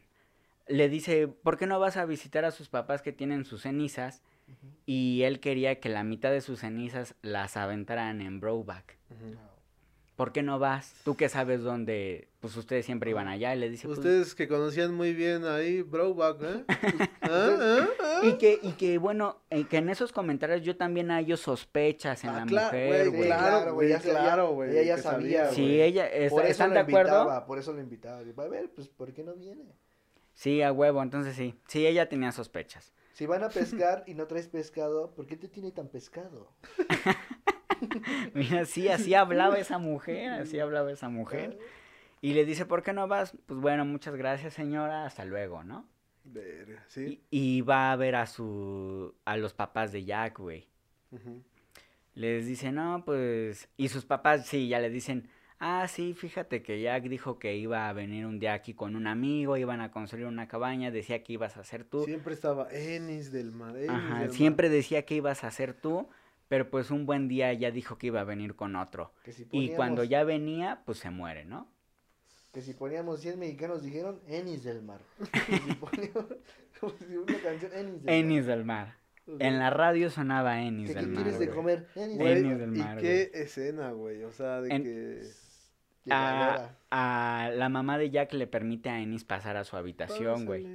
[0.67, 4.21] le dice, ¿por qué no vas a visitar a sus papás que tienen sus cenizas?
[4.85, 8.97] Y él quería que la mitad de sus cenizas las aventaran en Broback.
[10.15, 10.93] ¿Por qué no vas?
[11.03, 14.47] Tú que sabes dónde, pues ustedes siempre iban allá y le dice, pues, Ustedes que
[14.47, 16.63] conocían muy bien ahí, Broback, ¿eh?
[16.67, 16.69] ¿Ah?
[17.59, 17.87] ¿Ah?
[17.99, 18.21] ¿Ah?
[18.23, 22.29] y que, y que bueno, eh, que en esos comentarios yo también hallo sospechas en
[22.29, 23.27] Ah, la claro, mujer, güey, güey.
[23.27, 27.11] claro, güey, claro, güey, Ella sabía, Sí, ella, está- Por eso ¿están lo de acuerdo?
[27.17, 28.19] invitaba, por eso lo invitaba.
[28.19, 29.65] A ver, pues, ¿por qué no viene?
[30.33, 31.55] Sí, a huevo, entonces sí.
[31.67, 32.93] Sí, ella tenía sospechas.
[33.15, 36.51] Si van a pescar y no traes pescado, ¿por qué te tiene tan pescado?
[38.33, 41.57] Mira, sí, así hablaba esa mujer, así hablaba esa mujer.
[42.19, 43.33] Y le dice, ¿por qué no vas?
[43.45, 45.87] Pues bueno, muchas gracias, señora, hasta luego, ¿no?
[46.25, 47.23] Verga, sí.
[47.31, 50.67] Y, y va a ver a su, a los papás de Jack, güey.
[52.15, 56.81] Les dice, no, pues, y sus papás, sí, ya le dicen, ah, sí, fíjate que
[56.81, 60.25] Jack dijo que iba a venir un día aquí con un amigo, iban a construir
[60.27, 62.03] una cabaña, decía que ibas a ser tú.
[62.05, 63.75] Siempre estaba Ennis del mar.
[63.75, 64.31] Ennis Ajá, del mar.
[64.31, 66.07] siempre decía que ibas a ser tú,
[66.47, 69.13] pero pues un buen día ya dijo que iba a venir con otro.
[69.23, 71.67] Que si Y cuando poníamos- ya venía, pues se muere, ¿no?
[72.53, 75.01] Que si poníamos 100 mexicanos dijeron Enis del mar.
[75.47, 76.25] Que si poníamos
[76.81, 78.87] una canción Enis del Ennis del mar.
[78.87, 78.95] mar.
[79.39, 81.23] En la radio sonaba Ennis ¿Qué, del qué mar.
[81.23, 81.87] quieres de comer?
[81.95, 82.57] Del Ennis mar.
[82.59, 84.23] del y mar, qué escena, güey.
[84.23, 85.23] O sea, de En- que.
[86.09, 90.65] A, a la mamá de Jack le permite a Ennis pasar a su habitación, güey.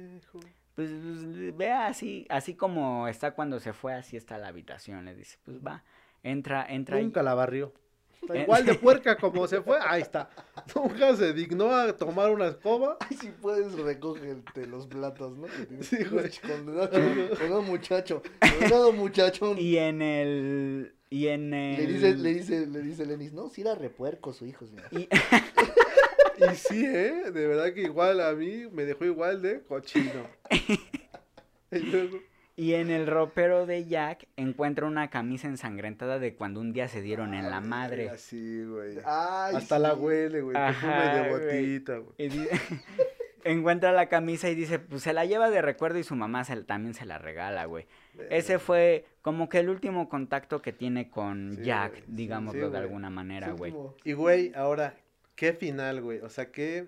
[0.75, 5.05] Pues pues, vea así, así como está cuando se fue, así está la habitación.
[5.05, 5.83] Le dice, pues va,
[6.23, 6.99] entra, entra.
[6.99, 7.73] y- Nunca la barrió.
[8.21, 8.41] Está Eh.
[8.43, 9.77] igual de puerca como se fue.
[9.81, 10.29] Ahí está.
[10.75, 12.97] Nunca se dignó a tomar una escoba.
[12.99, 15.47] Ay, si puedes, recógete los platos, ¿no?
[15.81, 16.29] Sí, güey.
[16.41, 18.21] Condenado, condenado muchacho.
[18.39, 19.55] Condenado muchacho.
[19.57, 20.95] Y en el.
[21.11, 21.77] Y en el.
[21.77, 24.85] Le dice, le dice, le dice Lenis, no, si era repuerco su hijo, señor.
[24.91, 25.07] y-
[26.51, 27.29] Y sí, ¿eh?
[27.31, 30.25] De verdad que igual a mí me dejó igual de cochino.
[31.73, 32.17] Y luego,
[32.57, 37.01] Y en el ropero de Jack encuentra una camisa ensangrentada de cuando un día se
[37.01, 38.09] dieron en la madre.
[38.09, 38.97] Así, güey.
[39.05, 39.99] Ay, Hasta la sí.
[40.01, 40.53] huele, güey.
[40.55, 42.15] Perfume de botita, güey.
[43.43, 46.55] Encuentra la camisa y dice, pues se la lleva de recuerdo y su mamá se,
[46.63, 47.85] también se la regala, güey.
[48.29, 52.77] Ese fue como que el último contacto que tiene con Sí, Jack, digámoslo sí, de
[52.77, 53.73] alguna manera, güey.
[54.03, 54.95] Y, güey, ahora,
[55.35, 56.19] ¿qué final, güey?
[56.19, 56.87] O sea, ¿qué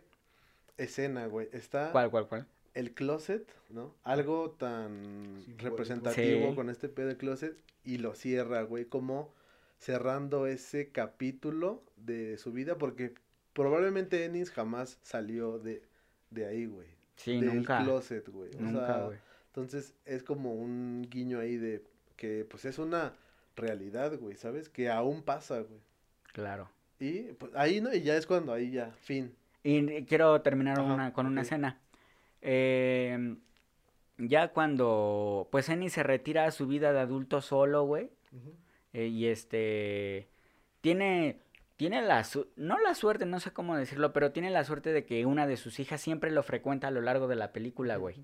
[0.78, 1.48] escena, güey?
[1.52, 2.46] Está ¿Cuál, cuál, cuál?
[2.74, 3.94] el closet, ¿no?
[4.04, 6.56] Algo tan representativo Sí.
[6.56, 9.32] con este pedo de closet y lo cierra, güey, como
[9.78, 13.14] cerrando ese capítulo de su vida porque
[13.54, 15.84] probablemente Ennis jamás salió de,
[16.34, 16.88] de ahí, güey.
[17.16, 17.84] Sí, del nunca.
[17.84, 18.50] closet, güey.
[18.56, 19.18] O Nunca, sea, güey.
[19.48, 21.84] entonces es como un guiño ahí de
[22.16, 23.14] que pues es una
[23.56, 24.68] realidad, güey, ¿sabes?
[24.70, 25.80] Que aún pasa, güey.
[26.34, 26.70] Claro.
[27.00, 29.34] Y pues ahí no, y ya es cuando ahí ya, fin.
[29.64, 31.80] Y quiero terminar Ajá, una, con una escena.
[32.42, 33.36] Eh,
[34.18, 38.10] ya cuando, pues Ennis se retira a su vida de adulto solo, güey.
[38.94, 40.28] Eh, y este,
[40.82, 41.40] tiene,
[41.84, 45.04] tiene la, su- no la suerte, no sé cómo decirlo, pero tiene la suerte de
[45.04, 48.24] que una de sus hijas siempre lo frecuenta a lo largo de la película, güey.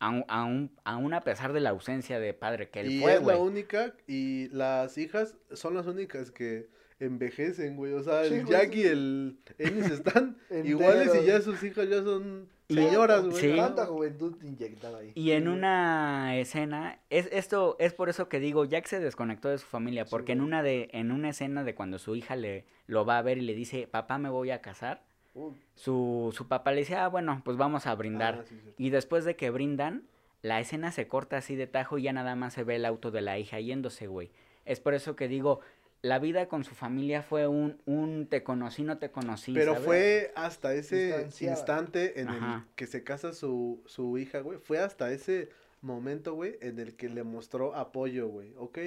[0.00, 3.22] Aún, aún, aún a pesar de la ausencia de padre que él y fue, es
[3.22, 6.68] la única, y las hijas son las únicas que
[7.00, 7.92] envejecen, güey.
[7.92, 11.88] O sea, Sí, el güey, Jack y el Ennis están iguales y ya sus hijas
[11.88, 13.36] ya son señoras, güey.
[13.36, 13.56] Sí.
[13.56, 15.12] Tanta juventud inyectada ahí.
[15.14, 19.58] Y en una escena, es esto es por eso que digo, Jack se desconectó de
[19.58, 22.64] su familia, Sí, porque en una de en una escena de cuando su hija le
[22.86, 25.02] lo va a ver y le dice, "Papá, me voy a casar."
[25.34, 28.72] Uh, Su su papá le dice, "Ah, bueno, pues vamos a brindar." Ah.
[28.78, 30.04] Y después de que brindan,
[30.42, 33.10] la escena se corta así de tajo y ya nada más se ve el auto
[33.10, 34.30] de la hija yéndose, güey.
[34.64, 35.60] Es por eso que digo,
[36.08, 39.86] la vida con su familia fue un un te conocí, no te conocí, Pero ¿sabes?
[39.86, 41.56] fue hasta ese Distanciada.
[41.56, 42.64] instante en Ajá.
[42.68, 44.58] el que se casa su, su hija, güey.
[44.58, 45.50] Fue hasta ese
[45.82, 48.54] momento, güey, en el que le mostró apoyo, güey.
[48.56, 48.78] ¿Ok?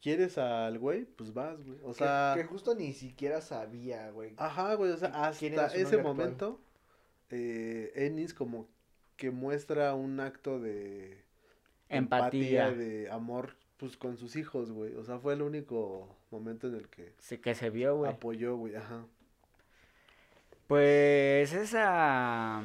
[0.00, 1.04] ¿Quieres al güey?
[1.04, 1.78] Pues vas, güey.
[1.84, 4.34] O sea, que, justo ni siquiera sabía, güey.
[4.36, 4.90] ajá, güey.
[4.92, 6.60] O sea, ¿Qui- quién era hasta ese momento,
[7.30, 8.68] eh, Ennis como
[9.16, 11.22] que muestra un acto de
[11.88, 14.94] empatía, de amor, pues con sus hijos, güey.
[14.96, 18.10] O sea, fue el único momento en el que sí, que se vio, güey.
[18.12, 18.74] apoyó, güey.
[18.76, 19.04] Ajá.
[20.66, 22.62] Pues esa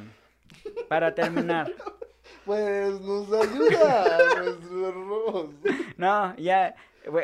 [0.88, 1.70] para terminar.
[2.44, 5.50] Pues nos ayuda nuestro Ross.
[5.98, 6.74] No, ya,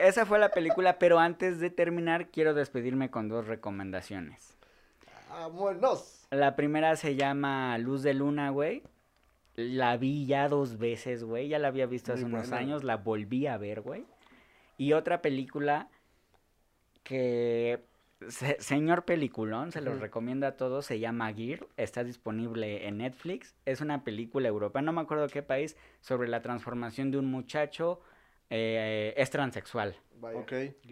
[0.00, 4.54] esa fue la película, pero antes de terminar quiero despedirme con dos recomendaciones.
[5.30, 6.26] Vámonos.
[6.30, 8.82] La primera se llama Luz de Luna, güey.
[9.56, 11.48] La vi ya dos veces, güey.
[11.48, 12.62] Ya la había visto hace Muy unos buena.
[12.62, 14.04] años, la volví a ver, güey.
[14.78, 15.88] Y otra película
[17.04, 17.84] que,
[18.28, 23.54] se- señor peliculón, se los recomiendo a todos, se llama Gear, está disponible en Netflix.
[23.66, 28.00] Es una película europea, no me acuerdo qué país, sobre la transformación de un muchacho,
[28.50, 29.94] eh, es transexual.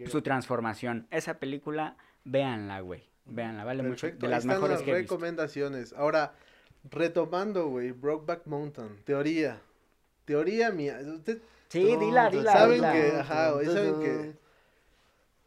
[0.07, 1.07] Su transformación.
[1.11, 3.03] Esa película, véanla, güey.
[3.25, 4.07] Véanla, vale mucho.
[4.07, 5.15] De ahí las están mejores las que he visto.
[5.15, 5.93] recomendaciones.
[5.93, 6.33] Ahora,
[6.91, 9.59] retomando, güey, Brokeback Mountain, teoría.
[10.25, 10.99] Teoría mía.
[11.05, 11.39] Usted,
[11.69, 12.51] Sí, dila, dila.
[12.51, 12.91] ¿Saben dila.
[12.93, 14.33] que- ajá, güey, ¿saben que-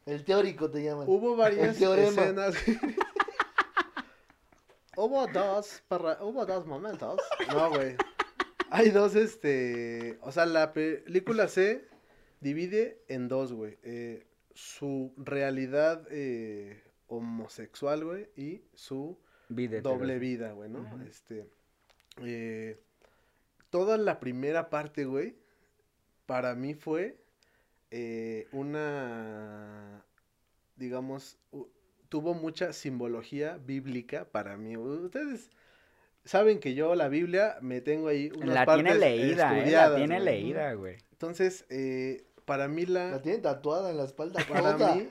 [0.07, 1.05] El teórico te llaman.
[1.09, 2.55] hubo varias escenas.
[4.97, 7.21] hubo dos, para, hubo dos momentos.
[7.53, 7.97] No, güey.
[8.71, 11.89] Hay dos, este, o sea, la película se
[12.41, 13.79] divide en dos, güey.
[13.83, 21.03] Eh, su realidad eh, homosexual, güey, y su Vida doble vida, güey, ¿no?
[21.05, 21.49] Este,
[22.23, 22.81] eh,
[23.71, 25.37] toda la primera parte, güey,
[26.27, 27.17] para mí fue
[27.99, 30.05] eh, una,
[30.77, 31.39] digamos,
[32.11, 34.77] tuvo mucha simbología bíblica para mí.
[34.77, 35.49] Ustedes
[36.27, 40.21] saben que yo la Biblia me tengo ahí unas La tiene leída, eh, la tiene
[40.21, 40.99] leída, güey.
[41.13, 43.13] Entonces, eh, para mí la...
[43.13, 44.45] La tiene tatuada en la espalda.
[44.49, 45.09] Para mí,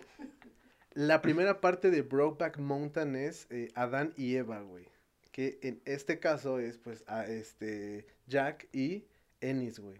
[0.94, 4.86] la primera parte de Brokeback Mountain es eh, Adán y Eva, güey.
[5.32, 9.06] Que en este caso es, pues, a este Jack y
[9.42, 10.00] Ennis, güey.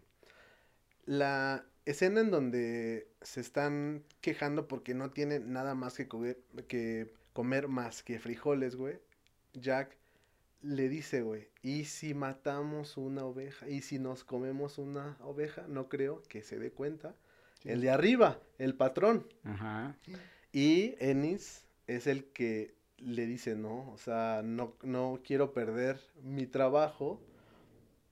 [1.06, 7.14] La escena en donde se están quejando porque no tienen nada más que comer, que
[7.34, 9.00] comer más que frijoles, güey.
[9.54, 9.96] Jack
[10.62, 13.70] le dice, güey, ¿y si matamos una oveja?
[13.70, 15.66] ¿Y si nos comemos una oveja?
[15.68, 17.16] No creo que se dé cuenta.
[17.62, 17.70] Sí.
[17.70, 19.28] El de arriba, el patrón.
[19.44, 19.96] Ajá.
[20.52, 26.48] Y Ennis es el que le dice, no, o sea, no, no quiero perder mi
[26.48, 27.22] trabajo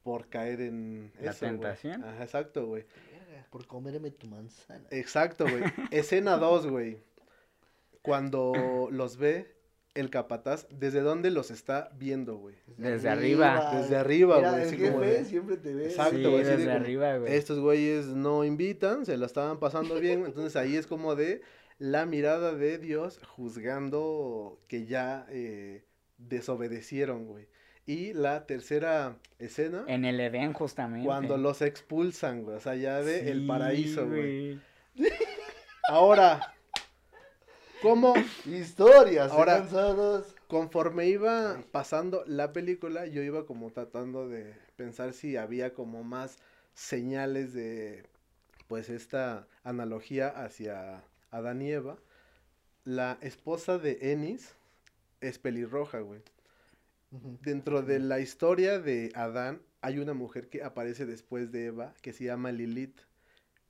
[0.03, 1.51] por caer en La eso, güey.
[1.51, 2.03] tentación.
[2.03, 2.85] Ajá, exacto, güey.
[3.33, 4.87] Verga, Por comerme tu manzana.
[4.91, 5.63] Exacto, güey.
[5.91, 6.97] Escena 2, güey.
[8.01, 9.55] Cuando los ve
[9.95, 12.55] el capataz, ¿desde dónde los está viendo, güey?
[12.77, 13.71] Desde arriba.
[13.79, 15.85] Desde arriba, Mira, güey, El jefe como de- siempre te ve.
[15.85, 17.33] Exacto, sí, güey, así de desde como, arriba, güey.
[17.33, 21.41] Estos güeyes no invitan, se la estaban pasando bien, entonces ahí es como de
[21.79, 25.85] la mirada de Dios juzgando que ya eh,
[26.17, 27.47] desobedecieron, güey.
[27.85, 31.05] Y la tercera escena, En el Edén, justamente.
[31.05, 34.59] cuando los expulsan, güey, o sea, ya de el paraíso, güey.
[35.89, 36.53] Ahora,
[37.81, 38.13] ¿cómo
[38.45, 40.33] Historias Ahora- cansadas.
[40.47, 46.37] conforme iba pasando la película, yo iba como tratando de pensar si había como más
[46.73, 48.03] señales de,
[48.67, 51.97] pues, esta analogía hacia Adán y Eva,
[52.85, 54.55] la esposa de Enis
[55.21, 56.21] es pelirroja, güey.
[57.41, 62.13] Dentro de la historia de Adán hay una mujer que aparece después de Eva que
[62.13, 62.99] se llama Lilith.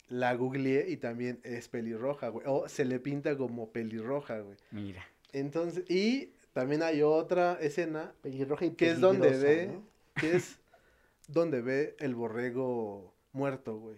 [0.08, 2.46] La googleé y también es pelirroja, güey.
[2.48, 4.58] O se le pinta como pelirroja, güey.
[4.72, 5.04] Mira.
[5.32, 9.84] Entonces, y también hay otra escena Pelirroja y que es donde ve, ¿no?
[10.16, 10.60] que es
[11.28, 13.98] donde ve el borrego muerto, güey.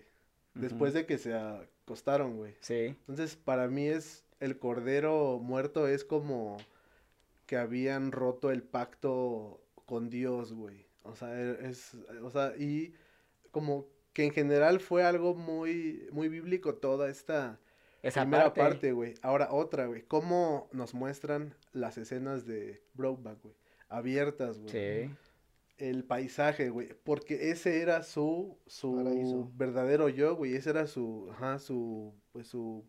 [0.53, 2.55] Después de que se acostaron, güey.
[2.61, 2.95] Sí.
[3.07, 6.57] Entonces, para mí es el cordero muerto es como
[7.45, 10.85] que habían roto el pacto con Dios, güey.
[11.03, 12.93] O sea, e- es, o sea, y
[13.51, 17.59] como que en general fue algo muy, muy bíblico toda esta
[18.01, 18.61] Esa primera parte.
[18.61, 19.13] parte, güey.
[19.21, 20.01] Ahora otra, güey.
[20.03, 23.55] ¿Cómo nos muestran las escenas de Brokeback, güey?
[23.89, 24.69] Abiertas, güey.
[24.71, 25.15] Sí.
[25.77, 26.89] El paisaje, güey.
[27.03, 29.51] Porque ese era su, su Paraíso.
[29.55, 30.55] verdadero yo, güey.
[30.55, 32.85] Ese era su, ajá, su, pues su,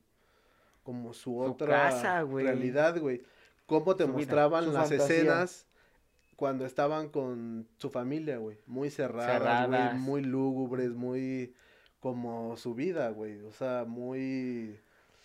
[0.84, 2.46] como su, Su otra casa, güey.
[2.46, 3.22] realidad, güey.
[3.66, 5.16] Cómo te Su mostraban las fantasía.
[5.16, 5.66] escenas
[6.36, 8.58] cuando estaban con su familia, güey.
[8.66, 9.94] Muy cerradas, güey.
[10.00, 11.54] Muy lúgubres, muy
[12.00, 13.40] como su vida, güey.
[13.42, 14.78] O sea, muy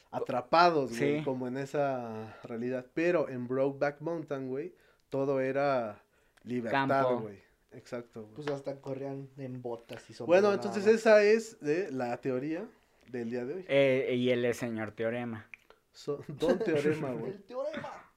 [0.10, 1.20] atrapados, güey.
[1.20, 1.24] Sí.
[1.24, 2.86] Como en esa realidad.
[2.94, 4.74] Pero en Brokeback Mountain, güey,
[5.10, 6.02] todo era
[6.44, 7.39] libertad, güey.
[7.74, 8.36] Exacto, güey.
[8.36, 12.66] Pues hasta corrían en botas y Bueno, entonces esa es de la teoría
[13.10, 13.66] del día de hoy.
[13.70, 15.48] Eh, y él es señor Teorema.
[15.94, 17.32] So- Don Teorema, güey.
[17.34, 18.11] El teorema.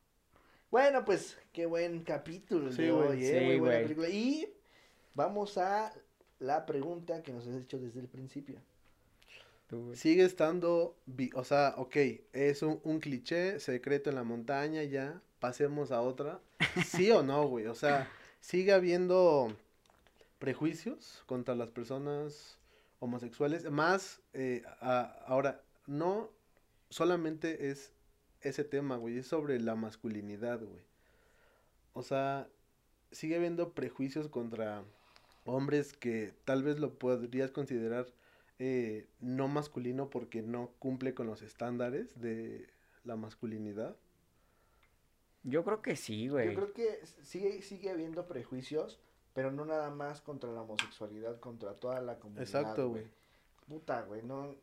[0.75, 3.09] Bueno, pues qué buen capítulo Sí, güey.
[3.11, 3.39] hoy, ¿eh?
[3.39, 4.09] Sí, Muy buena película.
[4.09, 4.53] Y
[5.15, 5.95] vamos a
[6.41, 8.59] la pregunta que nos has hecho desde el principio.
[9.93, 10.97] Sigue estando,
[11.37, 11.97] o sea, ok,
[12.33, 16.41] es un, un cliché, secreto en la montaña, ya, pasemos a otra.
[16.85, 17.67] ¿Sí o no, güey?
[17.67, 18.11] O sea,
[18.41, 19.57] sigue habiendo
[20.41, 22.59] prejuicios contra las personas
[22.99, 26.33] homosexuales, más, eh, a- ahora, no
[26.91, 27.93] solamente es
[28.45, 30.83] ese tema, güey, es sobre la masculinidad, güey.
[31.95, 32.49] O sea,
[33.11, 34.85] sigue habiendo prejuicios contra
[35.45, 38.07] hombres que tal vez lo podrías considerar
[38.59, 42.69] eh, no masculino porque no cumple con los estándares de
[43.05, 43.97] la masculinidad.
[45.43, 46.49] Yo creo que sí, güey.
[46.49, 49.01] Yo creo que sigue, sigue habiendo prejuicios,
[49.35, 52.45] pero no nada más contra la homosexualidad, contra toda la comunidad.
[52.45, 53.07] Exacto, güey.
[53.69, 54.55] Puta, güey, no.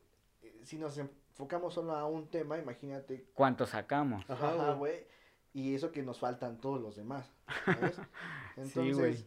[0.42, 3.26] Eh, Si nos enfocamos solo a un tema, imagínate.
[3.34, 4.30] ¿Cuánto sacamos?
[4.30, 5.06] Ajá, güey.
[5.54, 7.30] Y eso que nos faltan todos los demás.
[7.66, 7.96] ¿sabes?
[8.66, 8.90] Sí, güey.
[8.92, 9.26] Entonces,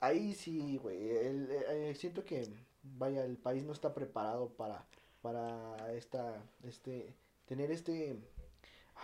[0.00, 1.10] ahí sí, güey.
[1.16, 2.48] el- eh, siento que,
[2.82, 4.84] vaya, el país no está preparado para,
[5.20, 7.14] para esta, este,
[7.46, 8.18] tener este.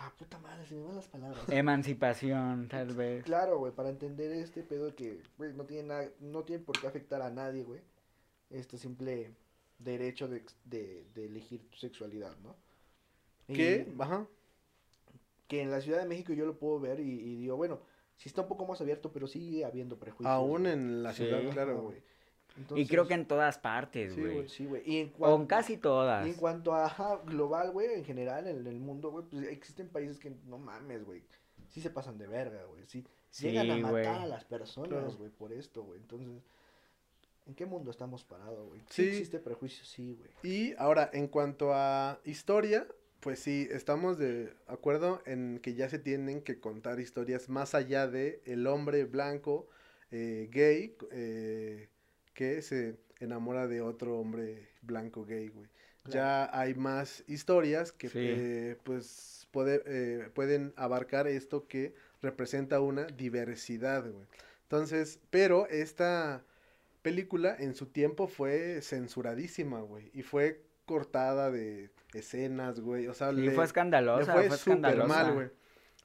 [0.01, 1.43] Ah, puta madre, se me van las palabras.
[1.49, 3.23] Emancipación, tal vez.
[3.25, 6.87] Claro, güey, para entender este pedo que, güey, no tiene nada, no tiene por qué
[6.87, 7.81] afectar a nadie, güey.
[8.49, 9.33] Este simple
[9.79, 12.55] derecho de, de, de elegir tu sexualidad, ¿no?
[13.47, 14.27] Que, Y ajá,
[15.47, 17.79] que en la Ciudad de México yo lo puedo ver y, y digo, bueno,
[18.17, 20.31] sí está un poco más abierto, pero sigue habiendo prejuicios.
[20.31, 20.73] aún güey.
[20.73, 21.23] en la Sí.
[21.23, 22.03] ciudad, Ajá, claro, güey.
[22.75, 24.49] Y creo que en todas partes, Sí, güey.
[24.49, 24.83] Sí, güey.
[24.85, 26.27] Y en o en cuanto, casi todas.
[26.27, 29.87] y en cuanto a ajá, global, güey, en general, en el mundo, güey, pues existen
[29.87, 31.23] países que no mames, güey.
[31.69, 32.83] Sí se pasan de verga, güey.
[32.87, 35.11] Sí, Sí, llegan a matar a las personas, Claro.
[35.17, 35.99] güey, por esto, güey.
[35.99, 36.27] Entonces,
[37.49, 38.79] ¿en qué mundo estamos parados, güey?
[38.89, 39.03] Sí.
[39.03, 40.29] Sí existe prejuicio, sí, güey.
[40.43, 42.87] Y ahora, en cuanto a historia,
[43.19, 48.07] pues sí, estamos de acuerdo en que ya se tienen que contar historias más allá
[48.07, 49.67] de el hombre blanco
[50.11, 51.89] eh, gay eh,
[52.33, 55.67] que se enamora de otro hombre blanco gay, güey.
[56.05, 58.17] Ya hay más historias que Sí.
[58.19, 64.25] eh, pues puede- eh, pueden abarcar esto que representa una diversidad, güey.
[64.63, 66.43] Entonces, pero esta
[67.01, 73.31] película en su tiempo fue censuradísima, güey, y fue cortada de escenas, güey, o sea,
[73.31, 75.49] Y le, fue le escandalosa, fue fue, súper mal, güey.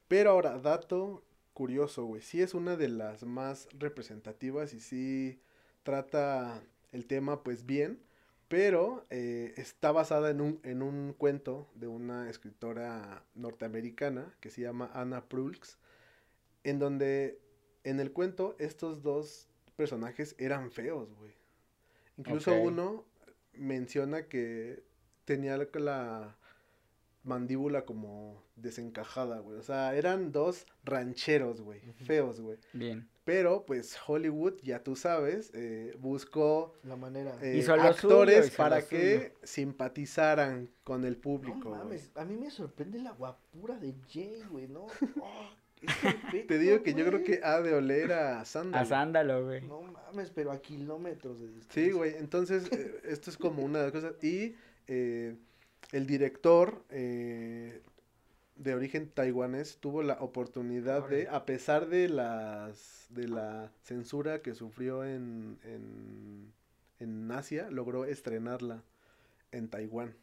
[0.08, 5.40] Pero ahora, dato curioso, güey, sí es una de las más representativas y sí
[5.82, 8.00] trata el tema, pues, bien,
[8.48, 14.60] pero eh, está basada en un, en un cuento de una escritora norteamericana que se
[14.60, 15.78] llama Anna Prulks,
[16.62, 17.40] en donde
[17.84, 21.32] en el cuento estos dos personajes eran feos, güey.
[22.16, 23.04] Incluso uno
[23.52, 24.82] menciona que
[25.24, 26.36] tenía la- la
[27.24, 29.58] mandíbula como desencajada, güey.
[29.58, 32.58] O sea, eran dos rancheros, güey, feos, güey.
[32.72, 33.08] Bien.
[33.24, 37.38] Pero, pues, Hollywood, ya tú sabes, eh, buscó La manera.
[37.40, 42.50] eh, Hizo actores suyo, hizo para que simpatizaran con el público, no a mí me
[42.50, 44.82] sorprende la guapura de Jay, güey, ¿no?
[44.82, 45.63] Oh, perfecto,
[46.48, 48.82] Te digo que yo creo que ha de oler a sándalo.
[48.82, 49.62] A sándalo, güey.
[49.62, 51.82] No mames, pero a kilómetros de distancia.
[51.84, 54.22] Sí, güey, entonces eh, esto es como una de las cosas.
[54.22, 54.54] Y
[54.86, 55.36] eh,
[55.92, 57.82] el director eh,
[58.56, 64.54] de origen taiwanés tuvo la oportunidad de, a pesar de las de la censura que
[64.54, 66.52] sufrió en, en,
[66.98, 68.82] en Asia, logró estrenarla
[69.52, 70.14] en Taiwán.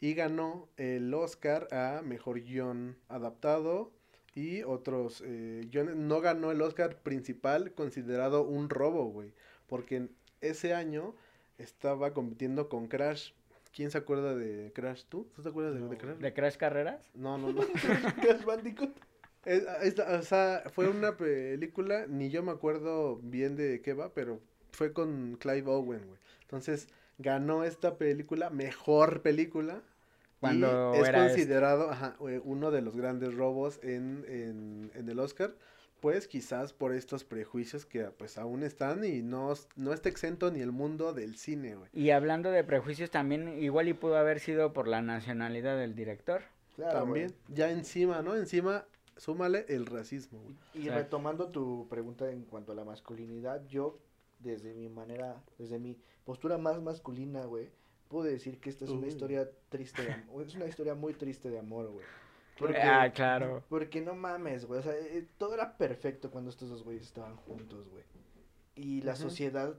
[0.00, 3.92] Y ganó el Oscar a Mejor Guión Adaptado
[4.34, 5.68] y otros eh.
[5.96, 9.32] No ganó el Oscar principal, considerado un robo, güey.
[9.66, 10.08] Porque
[10.40, 11.14] ese año
[11.58, 13.32] estaba compitiendo con Crash.
[13.74, 15.04] ¿Quién se acuerda de Crash?
[15.08, 15.28] ¿Tú?
[15.34, 15.88] ¿Tú te acuerdas de, No.
[15.88, 16.16] de Crash?
[16.18, 17.00] ¿De Crash Carreras?
[17.14, 17.60] No, no, no.
[18.22, 18.90] Crash Bandicoot.
[19.44, 24.12] Es- esta- o sea, fue una película, ni yo me acuerdo bien de qué va,
[24.14, 24.40] pero
[24.72, 26.18] fue con Clive Owen, güey.
[26.42, 29.82] Entonces, ganó esta película, mejor película.
[30.40, 31.34] Cuando y es era este.
[31.36, 35.54] considerado ajá, eh, uno de los grandes robos en, en, en el Oscar.
[36.00, 40.60] Pues quizás por estos prejuicios que pues aún están y no, no está exento ni
[40.60, 41.90] el mundo del cine, güey.
[41.92, 46.42] Y hablando de prejuicios, también igual y pudo haber sido por la nacionalidad del director.
[46.76, 48.36] Claro, También, ya encima, ¿no?
[48.36, 48.84] Encima,
[49.16, 50.56] súmale el racismo, güey.
[50.74, 53.98] Y retomando tu pregunta en cuanto a la masculinidad, yo,
[54.38, 57.70] desde mi manera, desde mi postura más masculina, güey,
[58.08, 59.08] puedo decir que esta es una Uy.
[59.08, 62.04] historia triste, de am- es una historia muy triste de amor, güey.
[62.58, 63.62] Porque, Ah, claro.
[63.68, 67.36] porque no mames, güey, o sea, eh, todo era perfecto cuando estos dos güeyes estaban
[67.36, 68.02] juntos, güey.
[68.74, 69.74] Y la sociedad,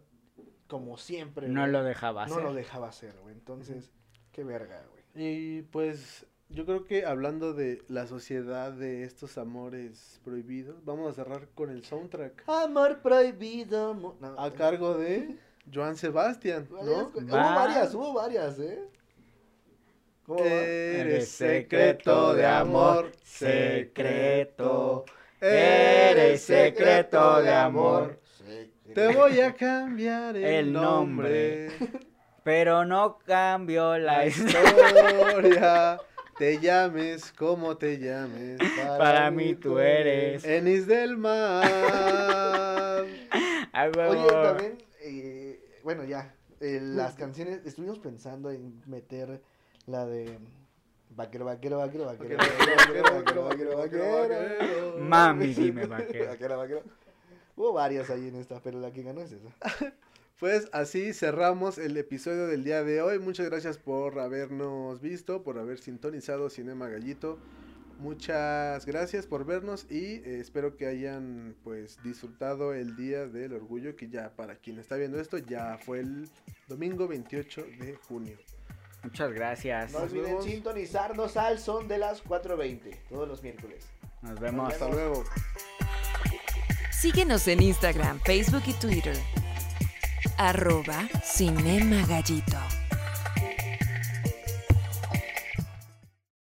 [0.67, 2.43] como siempre, No güey, lo dejaba no hacer.
[2.45, 3.33] lo dejaba hacer, güey.
[3.35, 3.91] Entonces,
[4.31, 5.03] qué verga, güey.
[5.15, 11.13] Y pues yo creo que hablando de la sociedad de estos amores prohibidos, vamos a
[11.13, 13.93] cerrar con el soundtrack Amor prohibido.
[13.93, 15.37] no, a cargo de
[15.73, 16.79] Joan Sebastián, ¿no?
[16.81, 17.55] Hubo Va.
[17.55, 18.79] varias, hubo varias, ¿eh?
[20.25, 20.45] ¿Cómo va?
[20.45, 25.05] Eres secreto de amor, secreto.
[25.41, 28.19] Eres secreto de amor.
[28.93, 31.69] Te voy a cambiar el, El nombre.
[32.43, 34.69] Pero no cambió la historia.
[35.29, 35.97] historia.
[36.37, 38.59] Te llames como te llames.
[38.97, 40.43] Para mí tú eres.
[40.45, 43.05] Enis del mar.
[44.09, 44.77] Oye, también,
[45.83, 49.41] bueno, ya, las canciones, estuvimos pensando en meter
[49.85, 50.37] la de
[51.15, 56.27] Vaquero, vaquero, vaquero, vaquero, vaquero, vaquero, vaquero, Mami, dime vaquero.
[56.27, 56.83] Vaquero, vaquero.
[57.55, 59.93] Hubo varias ahí en esta, pero la que ganó es esa.
[60.39, 63.19] Pues así cerramos el episodio del día de hoy.
[63.19, 67.39] Muchas gracias por habernos visto, por haber sintonizado Cinema Gallito.
[67.99, 73.97] Muchas gracias por vernos y eh, espero que hayan pues disfrutado el día del orgullo
[73.97, 76.29] que ya para quien está viendo esto ya fue el
[76.69, 78.37] domingo 28 de junio.
[79.03, 79.91] Muchas gracias.
[79.91, 80.45] No Nos olviden vemos.
[80.45, 83.85] sintonizarnos al son de las 4.20, todos los miércoles.
[84.21, 84.71] Nos vemos.
[84.73, 85.23] Hasta luego.
[86.91, 89.17] Síguenos en Instagram, Facebook y Twitter.
[90.37, 92.57] Arroba Cinema Gallito.